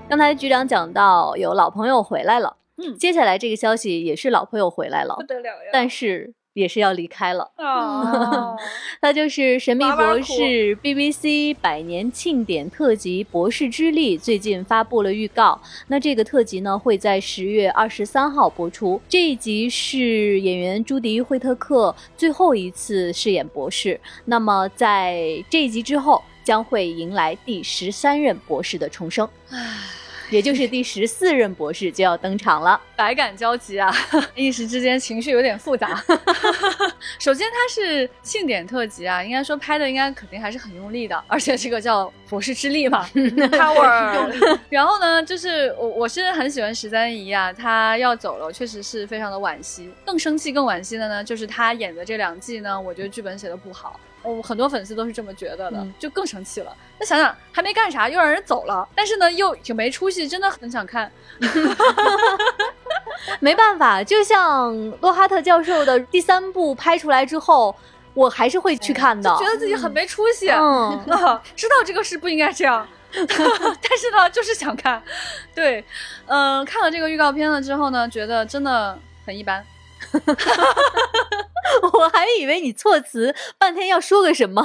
[0.08, 6.34] 刚才局长讲到有老朋友回来了，嗯，接下来这个消息也是老朋友回来了，不得了呀，但是。
[6.54, 7.52] 也是要离开了，
[9.00, 15.60] 他就是《神秘博士》BBC 百年庆典特辑《博士之力》，最近发布了预告。
[15.86, 19.00] 那这个特辑呢，会在十月二十三号播出。
[19.08, 24.00] 这一集是演员朱迪·惠特克最后一次饰演博士。
[24.24, 29.28] 那么在这一集之后，将会迎来第十三任博士的重生。
[30.30, 33.90] 也就是第十四任博士就要登场了，百感交集啊，
[34.34, 36.02] 一时之间情绪有点复杂。
[37.18, 44.58] 首先，它是庆典特辑啊，应该说拍的应该肯定还是很用力的，而且这个叫博士之力嘛，Power。
[44.68, 49.90] 然后呢，就是我我是很喜欢十三姨啊，她要走了，确实是非常的惋惜。
[50.04, 53.98] 更生气、更惋惜的呢，就是她演的这两季呢，我觉得剧本写的不好。
[54.28, 56.74] 我很多粉丝都是这么觉得的，嗯就更生气了。
[56.98, 61.10] 那想想还没干啥，又让人走了，但是呢又挺没出息，真的很想看。
[63.40, 67.74] 没办法，就像洛哈特教授的第三部拍出来之后，
[68.14, 69.30] 我还是会去看的。
[69.30, 75.02] 就觉得自己很没出息，嗯，啊，知道这个事不应该这样， 但是呢，就是想看。
[75.54, 75.84] 对，
[76.26, 79.64] 嗯、看了这个预告片了之后呢，觉得真的很一般。
[82.28, 84.62] 我还以为你措辞半天要说个什么，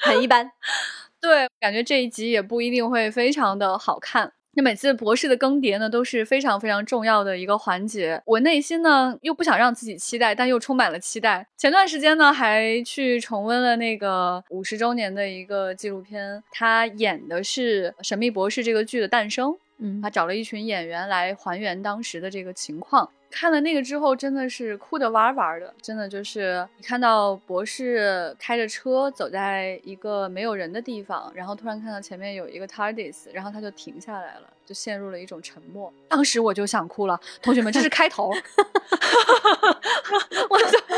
[0.00, 0.52] 很一般。
[1.20, 4.32] 对，感觉这一集也不一定会非常的好看。
[4.52, 8.22] 那每次博士的更迭呢，都是非常非常重要的一个环节。
[8.24, 11.48] 我内心呢又不想让自己期待，但又充满了期待。
[11.56, 19.58] 前段时间呢，还去重温了那个五十周年的一个纪录片，他演的是《神秘博士》这个剧的诞生。
[19.78, 23.10] 嗯他找了一群演员来还原当时的这个情况。
[23.38, 35.92] 看了那个之后，真的是哭得哇哇的，真的就是你看到博士开着车走在一个没有人的地方，然后突然看到前面有一个 TARDIS，然后他就停下来了，就陷入了一种沉默。
[36.08, 38.30] 当时我就想哭了，同学们，这是开头，
[40.48, 40.96] 我就还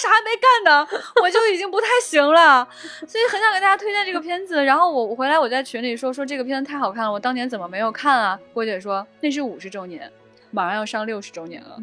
[0.00, 0.88] 啥没干呢，
[1.22, 2.66] 我就已经不太行了，
[3.06, 4.64] 所以很想给大家推荐这个片子。
[4.64, 8.40] 然后我我回来我在群里说说这个片子太好看了，我当年怎么没有看啊？
[8.54, 10.10] 郭姐说那是五十周年。
[10.54, 11.76] 马上要上六十周年了，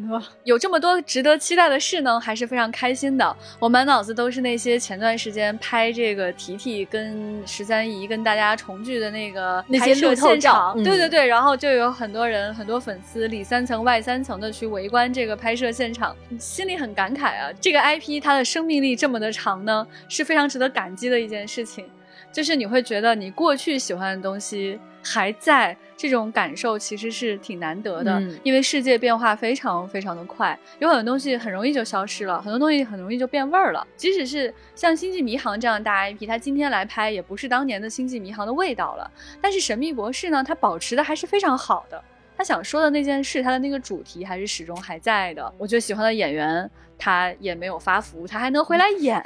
[0.44, 3.36] 有这么多值得期待的事呢，还是非常开心的。
[3.58, 17.52] 我满脑子都是那些前段时间拍这个提提跟十三姨跟大家重聚的那个那些拍摄现场嗯对对对，然后就有很多人很多粉丝里三层外三层的去围观这个拍摄现场，心里很感慨啊。
[17.60, 21.84] 这个 IP 它的生命力这么的长呢，是非常值得感激的一件事情。
[22.32, 33.86] 就是你会觉得你过去喜欢的东西还在，这种感受其实是挺难得的，嗯因为世界变化非常非常的快，有很多东西很容易就消失了，很多东西很容易就变味儿了。
[33.96, 39.10] 即使是像《星际迷航》这样的大 IP，它今天来拍也不是当年的《星际迷航》的味道了。
[39.40, 42.02] 但是《神秘博士》呢，它保持的还是非常好的。
[42.36, 45.52] 他想说的那件事，他的那个主题还是始终还在的。
[45.58, 49.22] 我觉得喜欢的演员，他也没有发福，他还能回来演，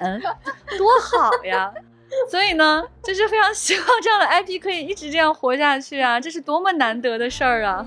[0.76, 1.72] 多好呀！
[2.30, 6.20] 所以呢，就是非常希望这样的 IP 可以一直这样活下去啊！
[6.20, 7.86] 这是多么难得的事儿啊！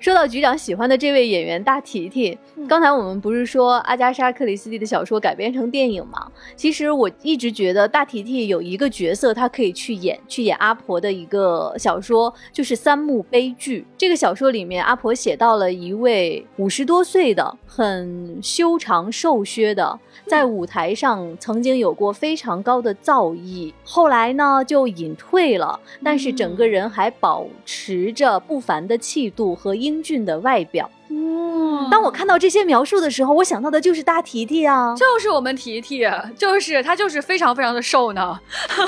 [0.00, 6.26] 说到局长喜欢的这位演员大提提，嗯刚才我们不是说阿加莎·克里斯蒂的小说改编成电影吗？
[6.56, 13.80] 其实我一直觉得大提提有一个角色，他可以去演，去演阿婆的一个小说，就是《三幕悲剧》。
[13.98, 30.90] 这个小说里面，阿婆写到了一位五十多岁的、很修长瘦削的，在舞台上曾经有过非常高的造诣，后来呢就隐退了，但是整个人还保持着不凡的气度和英俊的外表。
[31.08, 36.06] 嗯当我看到这些描述的时候，我想到的就是大提提啊，就是我们提提，
[36.38, 38.38] 就是他就是非常非常的瘦呢。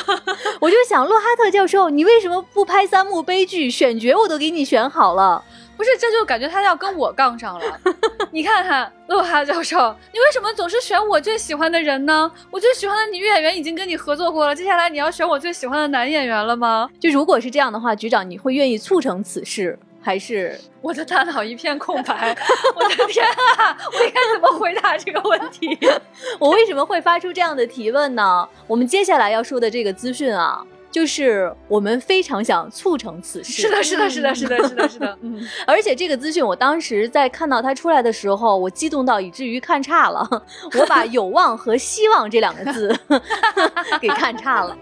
[0.61, 3.69] 我就想洛哈特教授，你为什么不拍三幕悲剧？
[3.69, 5.43] 选角我都给你选好了。
[5.77, 7.81] 不是，这就感觉他要跟我杠上了。
[8.31, 9.77] 你看看洛哈教授，
[10.13, 12.31] 你为什么总是选我最喜欢的人呢？
[12.53, 16.89] 我最喜欢的女演员已经跟你合作过了，接下来你要选我最喜欢的男演员了吗？
[17.01, 22.37] 就如果是这样的话，局长你会愿意促成此事，还是我的大脑一片空白，
[22.75, 23.25] 我的天
[23.57, 25.79] 啊，我应该怎么回答这个问题？
[26.41, 28.47] 我为什么会发出这样的提问呢？
[28.67, 30.61] 我们接下来要说的这个资讯啊，
[30.91, 33.63] 就是我们非常想促成此事。
[33.63, 40.29] 是的，是的，是的，是的，是的，是的，嗯，而且这个资讯，我当时在看到它出来的时候，我激动到以至于看差了，
[40.81, 42.99] 我把有望和希望这两个字
[44.01, 44.77] 给看差了。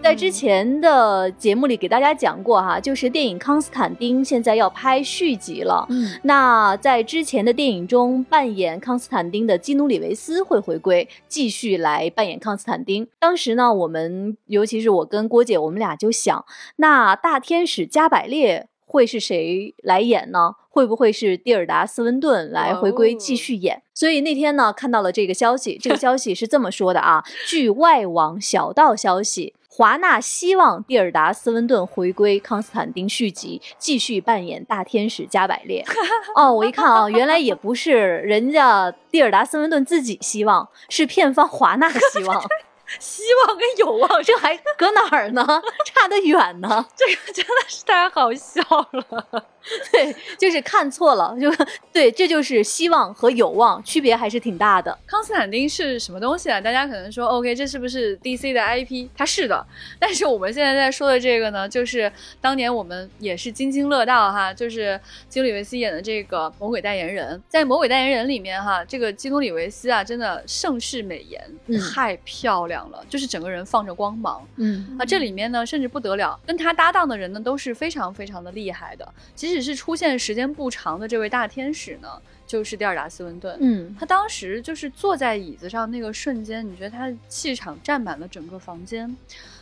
[0.00, 5.86] 在之前的节目里给大家讲过哈，就是电影《康斯坦丁》现在要拍续集了。
[5.90, 13.06] 嗯，那在之前的电影中，扮演康斯坦丁的基努·里维斯会回归，继续来扮演康斯坦丁。
[13.18, 16.42] 当时呢，我们尤其是我跟郭姐，我们俩就想，
[16.76, 20.54] 那大天使加百列会是谁来演呢？
[20.70, 23.82] 会不会是蒂尔达·斯温顿来回归继续演？
[23.92, 29.54] 所以那天呢，看到了这个消息，这个消息是这么说的啊， 据外网小道消息。
[29.70, 35.84] 华纳希望蒂尔达·斯温顿回归《康斯坦丁》续集，继续扮演大天使加百列。
[36.34, 42.42] 哦，我一看啊，原来也不是人家蒂尔达·斯温顿自己希望，是片方华纳希望。
[42.98, 45.44] 希望跟有望，这还搁哪儿呢？
[45.84, 46.86] 差得远呢。
[46.96, 49.44] 这个真的是太好笑了。
[49.92, 51.52] 对，就是看错了，就
[51.92, 54.96] 对，这就是希望和有望区别还是挺大的。
[55.06, 56.60] 康斯坦丁是什么东西啊？
[56.60, 59.08] 大家可能说，OK，这是不是 DC 的 IP？
[59.16, 59.66] 它是的，
[59.98, 79.12] 但是我们现在在说的这个呢，就是当年我们也是津津乐道哈，就是基努里维斯演的这个魔鬼代言人，在魔鬼代言人里面哈，这个基努里维斯啊，真的盛世美颜，太漂亮了，就是整个人放着光芒，嗯啊，这里面呢甚至不得了，跟他搭档的人呢都是非常非常的厉害的，
[79.48, 79.68] 即使。
[79.68, 82.08] 是出现时间不长的这位大天使呢，
[82.46, 83.54] 就是蒂尔达·斯温顿。
[83.60, 89.14] 嗯，他当时就是坐在椅子上那个瞬间，你觉得他的气场占满了整个房间，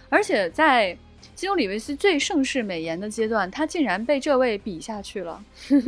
[0.08, 0.96] 而且在
[1.34, 5.42] 基努里维斯最盛世美颜的阶段，他竟然被这位比下去了。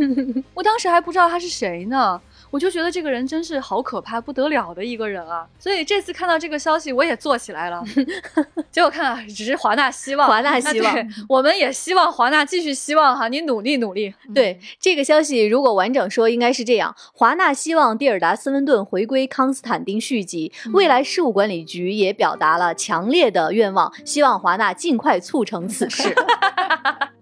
[0.53, 2.21] 我当时还不知道他是谁呢。
[2.51, 5.47] 我就觉得这个人真是好可怕不得了的一个人啊！
[5.59, 7.85] 所以这次看到这个消息，我也坐起来了。
[8.73, 10.97] 结果看啊，只是华纳希望，华纳希望，
[11.29, 14.15] 我们也希望华纳继续希望哈，你努力努力。
[14.35, 26.15] 对这个消息，如果完整说，应该是这样：华纳希望蒂尔达·斯温顿回归康斯坦丁续集，未来事务管理局也表达了强烈的愿望，希望华纳尽快促成此事。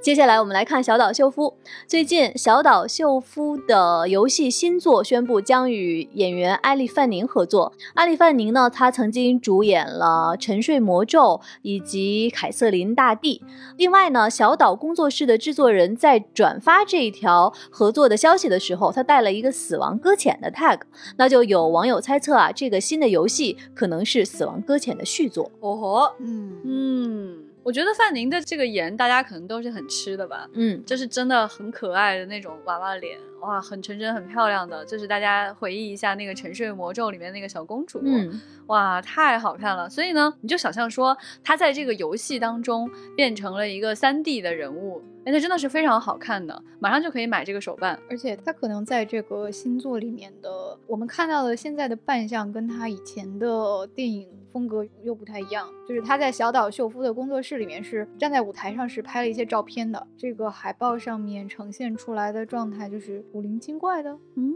[0.00, 1.54] 接下来我们来看小岛秀夫。
[1.86, 7.72] 最近，小岛秀夫的游戏新作宣布将与演员艾莉范宁合作。
[7.94, 11.20] 艾莉范宁呢，她曾经主演了《沉睡魔咒》
[11.62, 13.42] 以及《凯瑟琳大帝》。
[13.76, 20.80] 另外呢，小岛工作室的制作人在转发这一条合作的消息的时候，他带了一个“死亡搁浅”的 tag。
[21.16, 25.50] 那就有网友猜测啊，这个新的游戏可能是《死亡搁浅》的续作。
[25.60, 27.47] 哦吼，嗯嗯。
[27.68, 39.90] 我觉得范宁的这个颜，大家可能都是很吃的吧，嗯，就是真的很可爱的那种娃娃脸，哇，很纯真、很漂亮的，就是大家回忆一下那个《沉睡魔咒》里面那个小公主，嗯，哇，太好看了。
[39.90, 41.14] 所以呢，你就想象说，
[41.44, 47.98] 他在这个游戏当中变成了一个三 D 的人物，哎，那真的是非常好看的，马上就可以买这个手办。
[48.08, 54.28] 而且他可能在这个新作里面的，我们看到的现在的扮相，跟他以前的电影。
[54.50, 64.54] 风格又不太一样，就是他在小岛秀夫的工作室里面是站在舞台上是拍了一些照片的，这个海报上面呈现出来的状态就是古灵精怪的，嗯，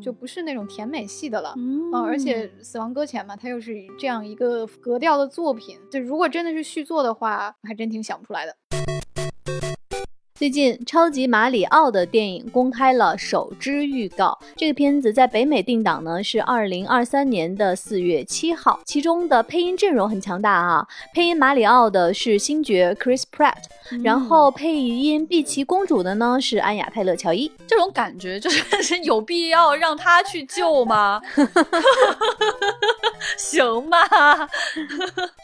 [0.00, 8.54] 就不是那种甜美系的了，嗯，而且死亡搁浅嘛，它又是这样一个格调的作品，就如果真的是续作的话，还真挺想不出来的。
[10.42, 14.36] 最近，《超级马里奥》的电影公开了首支预告。
[14.56, 18.80] 这个片子在北美定档呢是二零二三年的四月七号。
[18.84, 20.84] 其中的配音阵容很强大啊！
[21.14, 23.54] 配音马里奥的是星爵 Chris Pratt，
[24.02, 27.48] 然后配音碧琪公主的呢是安雅泰勒乔伊。
[27.68, 31.22] 这种感觉就是 有必要让他去救吗？
[33.38, 33.96] 行吧。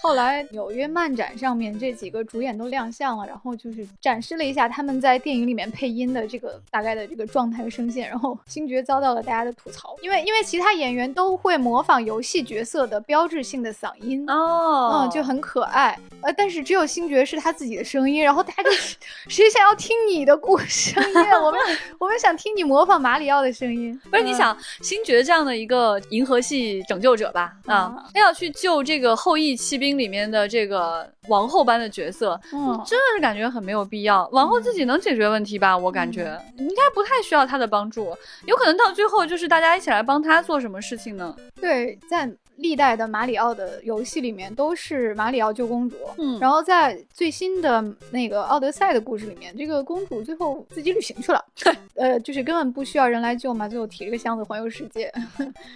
[0.02, 4.87] 后来纽约漫展上面这几个主演都亮相了，然后就是展示了一下他们。
[4.92, 14.28] 们在电影里面配音的这个大概的这个状态和声线，然后星爵遭到了大家的吐槽，因为因为其他演员都会模仿游戏角色的标志性的嗓音。
[14.28, 18.70] 哦，嗯，就很可爱，呃，但是只有星爵是他自己的声音，然后大家就
[19.28, 21.14] 谁想要听你的故声音？
[21.42, 21.60] 我们
[22.00, 27.52] 我们想听你模仿马里奥的声音，不是你想星爵这样的一个银河系拯救者吧？
[27.66, 34.78] 啊，他要去救这个后羿骑兵里面的这个王后般的角色，嗯，真的是感觉很没有必要，王后自己。
[34.78, 35.76] 自己能解决问题吧？
[35.76, 38.16] 我感觉应该不太需要他的帮助，
[38.46, 41.34] 有可能到最后就是大家一起来帮他做什么事情呢？
[41.60, 51.44] 对，在历代的马里奥的游戏里面都是马里奥救公主，嗯，然后在最新的那个奥德赛的故事里面，这个公主最后自己旅行去了，
[51.96, 55.12] 呃，就是根本不需要人来救嘛，最后提着个箱子环游世界，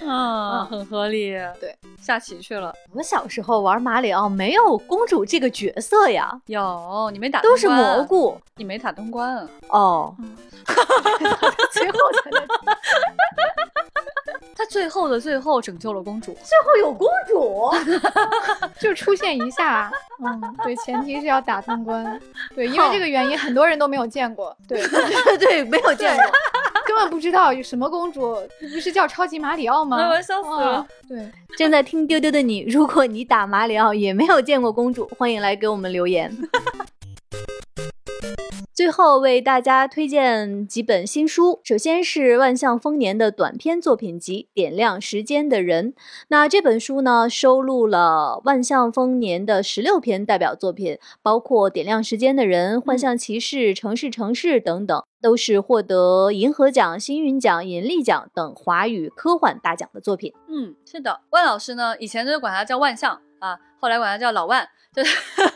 [0.06, 2.72] 啊， 很合理，对，下棋去了。
[2.90, 8.92] 我们小时候玩马里奥没有公主这个角色呀，有你没打，都是蘑菇，你没打。
[8.92, 9.48] 通关。
[9.70, 10.14] 哦，
[11.72, 12.46] 最后才能，
[14.54, 17.70] 他最后的最后拯救了公主，最后有公主，
[18.78, 19.90] 就出现一下，
[20.24, 22.20] 嗯，对，前提是要打通关，
[22.54, 26.24] 对，因为这个原因很多人都没有见过，对对 对，没有见过，
[26.86, 29.96] 根本不知道有什么公主，不是叫超级马里奥吗？
[30.08, 36.30] 我笑死了，对，正在听丢丢的你，如果你打马里奥也没有见过公主，欢迎来给我们留言。
[38.74, 45.92] 最后为大家推荐几本新书，首先是万象丰年的短篇作品集《点亮时间的人》。
[46.28, 60.32] 那这本书呢，收录了万象丰年的十六篇代表作品，包括《点亮时间的人》《幻象骑士》《城市城市》等等，都是获得银河奖、星云奖、引力奖等华语科幻大奖的作品。
[60.48, 64.66] 嗯，是的，万老师呢，以前都管他叫万象啊，后来管他叫老万。
[64.94, 65.02] 对，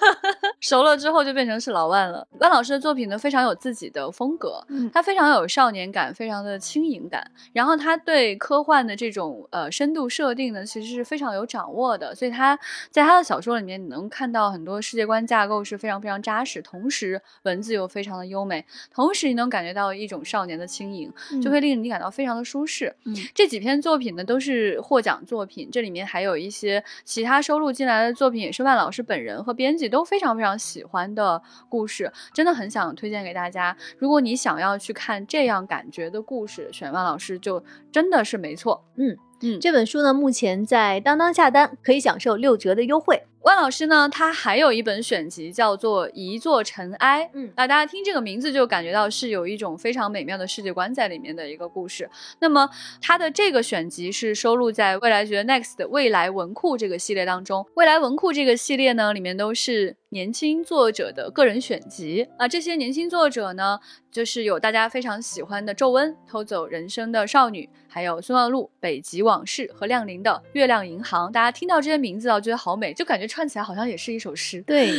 [0.61, 2.27] 熟了之后就变成是老万了。
[2.41, 7.31] 万老师的作品呢，非常有自己的风格，嗯他非常有少年感，非常的轻盈感。
[7.53, 12.15] 然后他对科幻的这种呃深度设定呢，其实是非常有掌握的。
[12.15, 12.59] 所以他
[12.91, 18.65] 在他的小说里面，你能看到很多世界观架构是非常非常扎实，同时文字又非常的优美，
[18.95, 21.13] 同时你能感觉到一种少年的轻盈，
[21.43, 22.95] 就会令你感到非常的舒适。
[23.05, 33.77] 嗯这几篇作品呢都是获奖作品，这里面还有一些其他收录进来的作品，也是万老师本人人和编辑都非常非常喜欢的故事，真的很想推荐给大家。
[33.99, 38.86] 如果你想要去看这样感觉的故事，选万老师就真的是没错。
[38.97, 43.23] 嗯嗯这本书呢，目前在当当下单可以享受六折的优惠。
[43.43, 52.11] 万老师呢，他还有一本选集叫做《一座尘埃》，嗯那大家听这个名字就感觉到是有一种非常美妙的世界观在里面的一个故事。
[52.41, 52.69] 那么
[53.01, 57.65] 他的这个选集是收录在未来觉 Next 的未来文库这个系列当中。
[57.75, 62.49] 未来文库这个系列呢，里面都是年轻作者的个人选集啊。
[62.49, 63.79] 这些年轻作者呢，
[64.11, 71.29] 就是有大家非常喜欢的皱温、偷走人生的少女，还有孙万路、北极往事和亮玲的《月亮银行》。
[71.31, 74.63] 大家听到这些名字啊，觉得好美，就感觉串起来好像也是一首诗。
[74.67, 74.91] 对，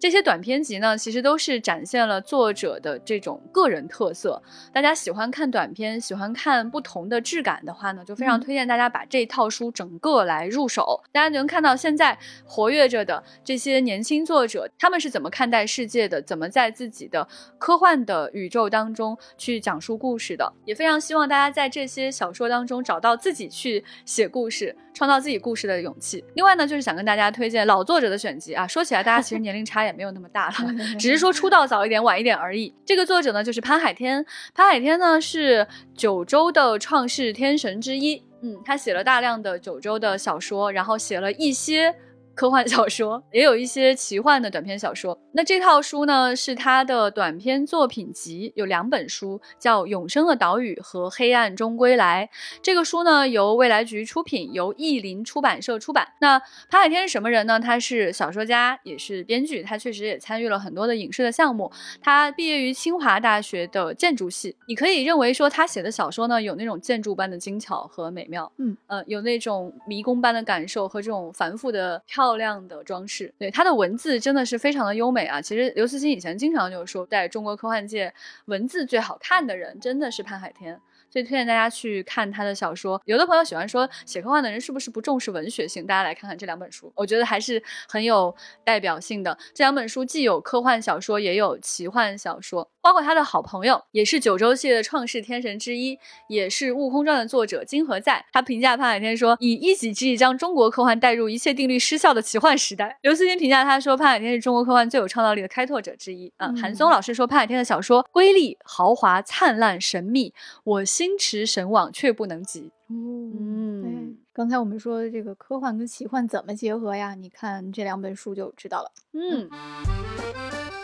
[0.00, 4.42] 这些短篇集呢，其实都是展现了作者的这种个人特色。
[4.72, 11.04] 大家喜欢看短篇，喜欢看不同的质感的话呢，就非常嗯推荐大家把这套书整个来入手。
[11.12, 17.26] 大家能看到现在活跃着的这些年轻作者，他们是怎么看待世界的，怎么在自己的
[17.58, 20.52] 科幻的宇宙当中去讲述故事的。
[20.64, 26.24] 也非常希望大家在这些小说当中找到自己去写故事、创造自己故事的勇气。
[26.34, 28.66] 另外呢，就是想跟大家推荐老作者的选集啊。
[28.66, 30.54] 说起来，大家其实年龄差也没有那么大了，
[30.98, 32.74] 只是说出道早一点、晚一点而已。
[32.84, 34.24] 这个作者呢，就是潘海天。
[34.54, 41.94] 潘海天呢是九州的创世天神之一，嗯，他写了大量的九州的小说，然后写了一些。
[42.34, 45.18] 科幻小说也有一些奇幻的短篇小说。
[45.32, 52.28] 那这套书呢，是他的短篇作品集，有两本书，叫《永生的岛屿》和《黑暗中归来》。
[52.62, 56.14] 这个书呢，由未来局出品，由译林出版社出版。
[56.20, 57.60] 那潘海天是什么人呢？
[57.60, 61.70] 他是小说家，也是编剧，他确实也参与了很多的影视的项目。
[62.00, 73.32] 他毕业于清华大学的建筑系，你可以认为说他写的小说呢，有那种建筑般的精巧和美妙，嗯，呃，有那种迷宫般的感受和这种繁复的漂亮的装饰。
[73.38, 75.40] 对他的文字真的是非常的优美啊！
[75.40, 78.12] 其实刘慈欣以前经常就说，在中国科幻界
[78.44, 80.78] 文字最好看的人真的是潘海天。
[81.12, 83.00] 所以推荐大家去看他的小说。
[83.04, 85.84] 有的朋友喜欢说写科幻的人是不是不重视文学性？
[85.84, 89.36] 大家来看看这两本书，我觉得还是很有代表性的。
[89.52, 92.70] 这两本书既有科幻小说，也有奇幻小说。
[92.82, 98.24] 包括他的好朋友，也是九州系列的创世天神之一，也是《悟空传》的作者金河在。
[98.32, 110.32] 他评价潘海天说：“以一己之力将中国科幻带入一切定律失效的奇幻时代。”刘慈欣评价他说：“潘海天是中国科幻最有创造力的开拓者之一。”啊，嗯韩松老师说潘海天的小说瑰丽、豪华、灿烂、神秘，
[110.64, 112.70] 我心驰神往却不能及。
[112.88, 117.14] 嗯，刚才我们说这个科幻跟奇幻怎么结合呀？
[117.14, 118.90] 你看这两本书就知道了。
[119.12, 120.79] 嗯。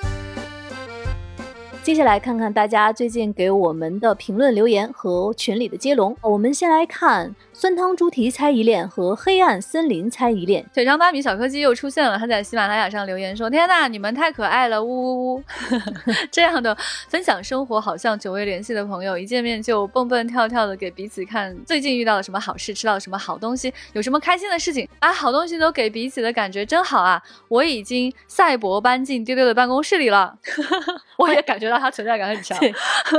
[1.86, 6.16] 接下来看看大家最近给我们的评论留言和群里的接龙。
[6.20, 10.62] 我们先来看酸汤猪蹄猜疑链和黑暗森林猜疑链。
[10.74, 15.42] 腿长八米小柯基又出现了，他在喜马拉雅上留言说：“天呐，你们太可爱了，呜呜呜！”
[16.30, 16.76] 这样的
[17.08, 27.22] 分享生活，好像久未联系的朋友，一见面就蹦蹦跳跳的给彼此看最近遇到了什么好事，吃到了什么好东西，有什么开心的事情，把好东西都给彼此的感觉真好啊！
[27.48, 30.36] 我已经赛博搬进丢丢的办公室里了，
[31.16, 32.58] 我也感觉到他存在感很强。
[32.58, 32.74] 对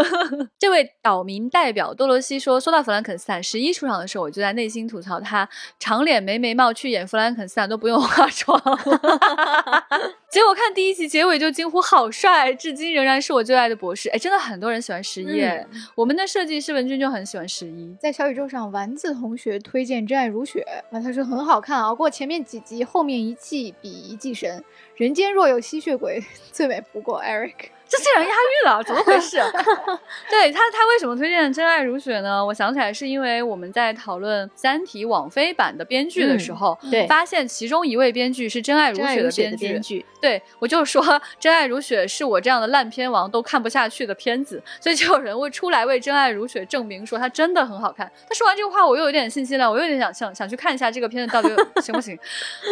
[0.60, 5.48] 这位岛民代表多罗西说：“说到弗兰肯斯坦，十一出场的时候，我就在内心吐槽他
[5.80, 8.60] 长脸没眉毛去演弗兰肯斯坦都不用化妆。
[10.30, 14.10] 结果看第一集结尾就惊呼好帅，至今仍然是我最爱的博士。
[14.10, 15.66] 哎，真的很多人喜欢十一哎，
[15.96, 17.96] 我们的设计师文君就很喜欢十一。
[17.98, 24.62] 在小宇宙上，丸子同学推荐《真爱如雪》，啊，他说很好看，熬过前面几集，后面一季比一季神。
[24.98, 26.22] 人间若有吸血鬼，
[26.52, 27.70] 最美不过 Eric。
[27.90, 29.38] 这竟然押韵了，怎么回事？
[30.30, 32.46] 对他，他为什么推荐《真爱如雪》呢？
[32.46, 39.68] 我想起来是因为我们在讨论《三体》网飞版的编剧的时候，嗯对发现其中一位编剧是《真爱如雪》的编剧。
[39.68, 41.04] 编剧，对我就是说，
[41.40, 48.12] 《真爱如雪》是我这样的烂片王都看不下去的片子，所以就有人会出来为《真爱如雪》证明，说它真的很好看。
[48.28, 51.50] 他说完这个话，我又有点信心了，我又有点想想想去看一下这个片子到底
[51.82, 52.18] 行不行。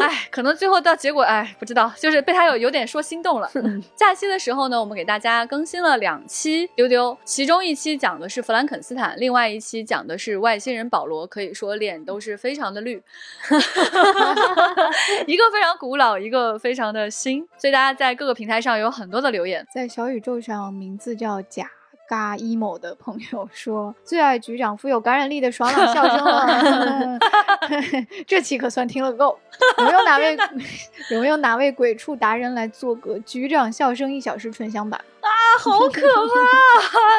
[0.01, 3.49] 哎，可能最后到结果，哎，不知道，就是被他有有点说心动了。
[3.95, 12.95] 假期的时候呢，我们给大家更新了两期丢丢，其中一期讲的是弗兰肯斯坦，另外一期讲的是外星人保罗，可以说脸都是非常的绿，
[15.27, 21.69] 一个非常古老，一个非常的新，所以大家在各个平台上有很多的留言，在小宇宙上名字叫假。
[22.07, 27.19] 嘎 emo 的朋友说：“最爱局长富有感染力的爽朗笑声了，
[28.27, 29.37] 这期可算听了够。
[29.79, 30.37] 有没有哪位
[31.11, 35.29] 有没有哪位鬼畜达人来做个局长笑声一小时纯享版啊？
[35.59, 36.01] 好可怕，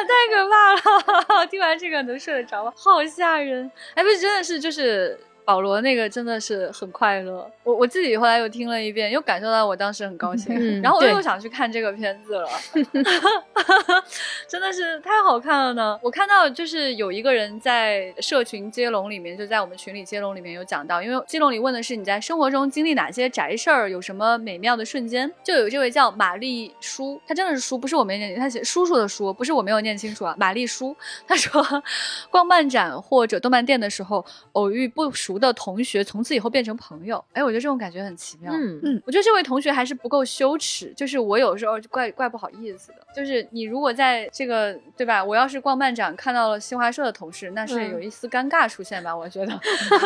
[0.03, 1.45] 太可怕了！
[1.51, 2.71] 听完这个能睡得着吗？
[2.75, 3.69] 好吓人！
[3.95, 12.49] 哎，不是，真的是就是。”保罗那个真的是很快乐，我我自己后来又听了一遍，又感受到我当时很高兴，然后我又想去看这个片子了，
[14.45, 15.97] 真的是太好看了呢。
[16.03, 30.93] 我看到就是有一个人在社群接龙里面，就在我们群里接龙里面有讲到，因为接龙里问的是你在生活中经历哪些宅事儿，有什么美妙的瞬间，就有这位叫玛丽叔，他真的是叔，不是我没念，他写叔叔的叔，不是我没有念清楚啊，玛丽叔，
[31.25, 31.65] 他说
[32.29, 35.36] 逛漫展或者动漫店的时候偶遇不熟。
[35.37, 38.51] 的同学从此以后变成朋友，哎，我觉得这种感觉很奇妙。
[38.53, 42.97] 嗯嗯，我觉得这位同学还是不够羞耻，就是我有时候就怪怪不好意思的。
[43.15, 49.15] 就是你如果在这个对吧，我要是逛漫展看到了新华社的同事，那是有一丝尴尬出现吧？
[49.15, 49.59] 我觉得，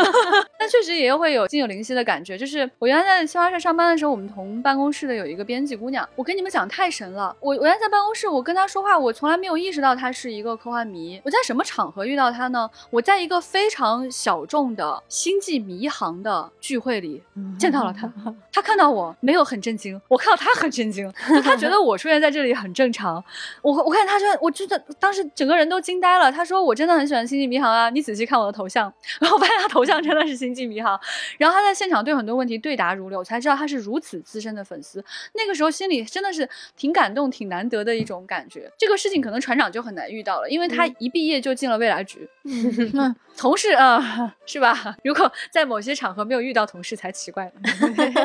[0.62, 2.38] 但确实也会有心有灵犀的感觉。
[2.38, 7.36] 就是我原来在新华社上班的时候，我们同办公室的有一个编辑姑娘，我跟你们讲太神了。
[7.40, 11.20] 我我原来在办公室，我跟她说话，我从来没有意识到她是一个科幻迷。
[11.26, 12.70] 我在什么场合遇到她呢？
[12.92, 15.02] 我在一个非常小众的。
[15.10, 17.24] 星际迷航的聚会里
[17.58, 18.08] 见到了她。
[18.52, 23.24] 她看到我没有很震惊，我看到她很震惊，就她觉得我出现在这里很正常。
[23.62, 26.32] 我我看她说，我真的当时整个人都惊呆了。
[26.32, 31.00] 她说我真的很喜欢星际迷航啊，你仔细看我的头像， 然后发现她头像真的是星际迷航。
[31.38, 35.04] 然后他在现场对很多问题对答如流，我才知道他是如此资深的粉丝。
[35.34, 38.72] 那个时候心里真的是挺感动、挺难得的一种感觉。
[38.78, 42.28] 这个事情可能船长就很难遇到了，因为他一毕业就进了未来局。
[43.38, 44.96] 同事啊，是吧？
[45.04, 47.72] 如果在某些场合没有遇到同事才奇怪呢。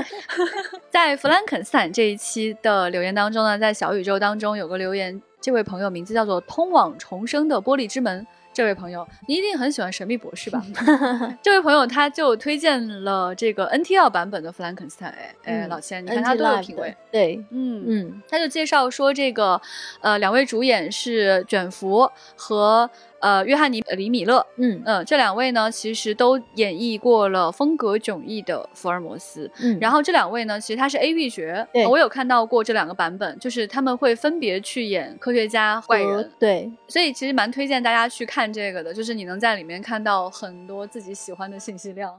[0.91, 8.27] 在弗兰肯斯坦这一期的留言当中呢，在小宇宙当中有个留言，这位朋友名字叫做“通往重生的玻璃之门”。
[8.57, 10.65] 这位朋友，你一定很喜欢《神秘博士》吧？
[11.43, 15.11] 这位朋友他就推荐了这个 NTL 版本的弗兰肯斯坦。
[15.11, 16.97] 哎哎，老千，你看他多有品味。
[17.13, 19.61] 对，嗯嗯，他就介绍说这个，
[20.01, 22.89] 呃，两位主演是卷福和。
[23.27, 29.51] 呃，约翰尼·里米勒，嗯嗯，这两位呢，其实都演绎过了风格迥异的福尔摩斯。
[29.61, 31.43] 嗯，然后这两位呢，其实他是 A B 角，
[31.91, 36.31] 我有看到过这两个版本，就是他们会分别去演科学家、坏人。
[36.39, 42.12] 对，所以其实蛮推荐大家去看这个的，就是你能在里面看到很多自己喜欢的信息量。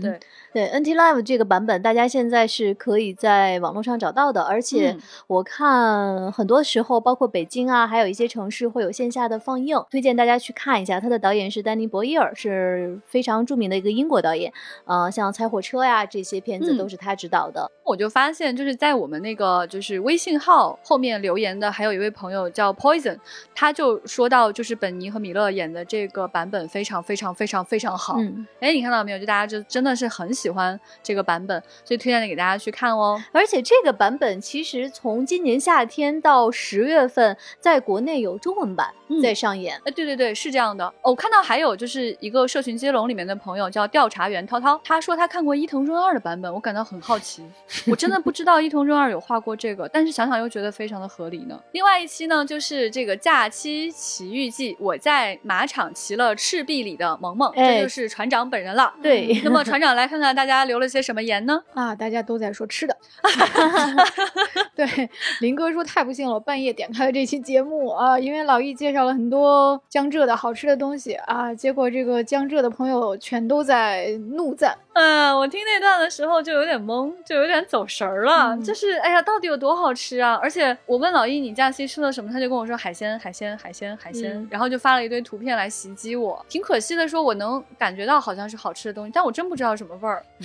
[0.00, 0.18] 对
[0.54, 4.96] 对，NT Live 这个版本，大家现在是可以在网络上找到的，而且
[5.26, 10.38] 我看很多时候，包括北京啊，还有一些城市会有线下的放映，推荐大家。
[10.44, 14.52] 去看一下，他的导演是丹尼·博伊尔，是非常著名的一个英国导演。
[14.84, 17.70] 呃，像《猜火车》呀这些片子都是他指导的。
[17.84, 23.18] 我就发现，就是在我们那个就是微信号后面留言的，还有一位朋友叫 Poison，
[23.54, 28.16] 他就说到，就是本尼和米勒演的这个版本非常非常非常非常好。
[28.18, 29.18] 嗯哎，你看到没有？
[29.18, 33.22] 就大家就真的是很喜欢这个版本，所以推荐给大家去看哦。
[33.32, 38.92] 而且这个版本其实从今年夏天到十月份，在国内有中文版
[39.22, 39.76] 在上演。
[39.84, 40.33] 哎，对对对。
[40.34, 47.44] 是这样的，我看到还有就是一个社群接龙里面的朋友叫调查员涛涛，他说他看过伊藤润二的版本，我感到很好奇，
[47.86, 51.56] 我真的不知道伊藤润二有画过这个，但是想想又觉得非常的合理呢。
[51.70, 58.92] 另外一期呢，就是这个假期奇遇记，我在马场骑了赤壁里的萌萌，这就是船长本人了。
[59.00, 61.62] 对，那么船长来看看大家留了些什么言呢？
[61.74, 62.96] 啊，大家都在说吃的。
[64.74, 65.08] 对，
[65.40, 70.23] 林哥说太不幸了，半夜点开了这期节目啊，因为老易介绍了很多江浙。
[70.26, 74.76] 的好吃的东西啊，结果这个江浙的朋友全都在怒赞。
[74.94, 78.56] 嗯，我听那段的时候就有点懵，就有点走神儿了。
[78.58, 80.38] 就是哎呀，到底有多好吃啊？
[80.40, 86.44] 而且我问老易你假期吃了什么，他就跟我说海鲜，海鲜，海鲜，海鲜，然后就发了一堆图片来袭击我。
[86.48, 90.24] 挺可惜的，说我能感觉到好像是好吃的东西，但我真不知道什么味儿。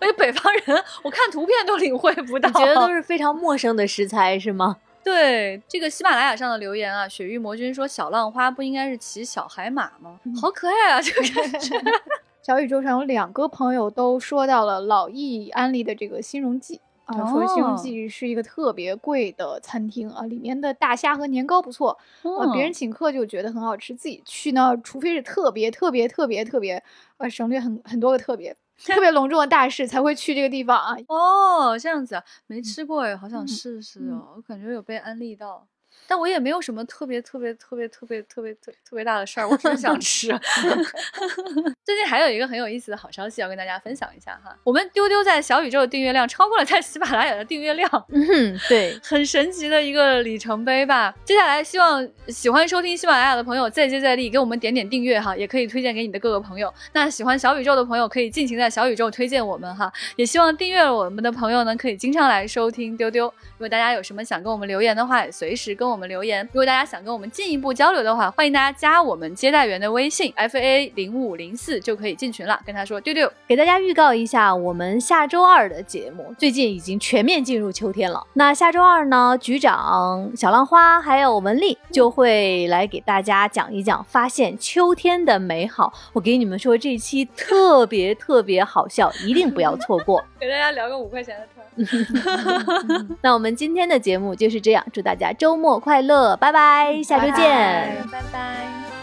[0.00, 4.76] 而且北方人，我看图片都领会不到，觉得都是非常陌生的食材，是吗？
[5.06, 10.18] 对这个喜马拉雅上的留言啊，雪域魔君说小浪花不应该是骑小海马吗？
[10.40, 11.80] 好可爱啊，这个感觉。
[12.42, 16.80] 小宇宙上有两个朋友都说到了老易安利的这个新荣记。
[17.04, 21.96] 啊，说《西游哦记》是一个特别贵的餐厅啊，里面的大虾和年糕不错，
[22.40, 26.82] 啊，别人嗯请客就觉得很好吃，自己去呢，除非是特别特别特别特别，
[27.18, 30.96] 呃，省略很很多个特别，特别隆重的大事才会去这个地方啊。
[31.08, 35.66] 哦，这样子啊，没吃过哎，好想嗯试试嗯哦，我感觉有被安利到。
[36.08, 40.28] 但我也没有什么特别特别特别特别特别特特别大的事儿，我只是想吃。
[41.84, 51.14] 最近还有一个很有意思的好消息要跟大家分享一下哈，我们丢丢在小宇宙的订阅量超过了在喜马拉雅的订阅量，嗯，对，很神奇的一个里程碑吧。
[51.24, 56.72] 接下来，希望喜欢收听喜马拉雅的朋友再接再厉，给我们点点订阅哈，也可以推荐给你的各个朋友。
[56.92, 63.26] 那喜欢小宇宙的朋友可以尽情在小宇宙推荐我们哈，也希望订阅了我们的朋友呢，可以经常来收听丢丢。
[63.26, 66.44] 如果大家有什么想跟我们留言的话，也随时跟我们留言。
[66.52, 73.30] 如果大家想跟我们进一步交流的话，欢迎大家加我们接待员的微信 f a 零五零四就可以进群了，跟他说丢丢。
[73.46, 78.26] 给大家预告一下，我们下周二的节目，最近已经全面进入秋天了。
[78.34, 85.92] 那下周二呢，局长、小浪花还有文丽就会来给大家讲一讲发现秋天的美好。
[86.12, 90.24] 我给你们说，这期特别特别好笑，一定不要错过。
[90.38, 91.55] 给大家聊个五块钱的天。
[93.22, 97.96] 那我们今天的节目就是这样，祝大家周末快乐，拜拜，下周见。
[98.10, 98.95] 拜拜。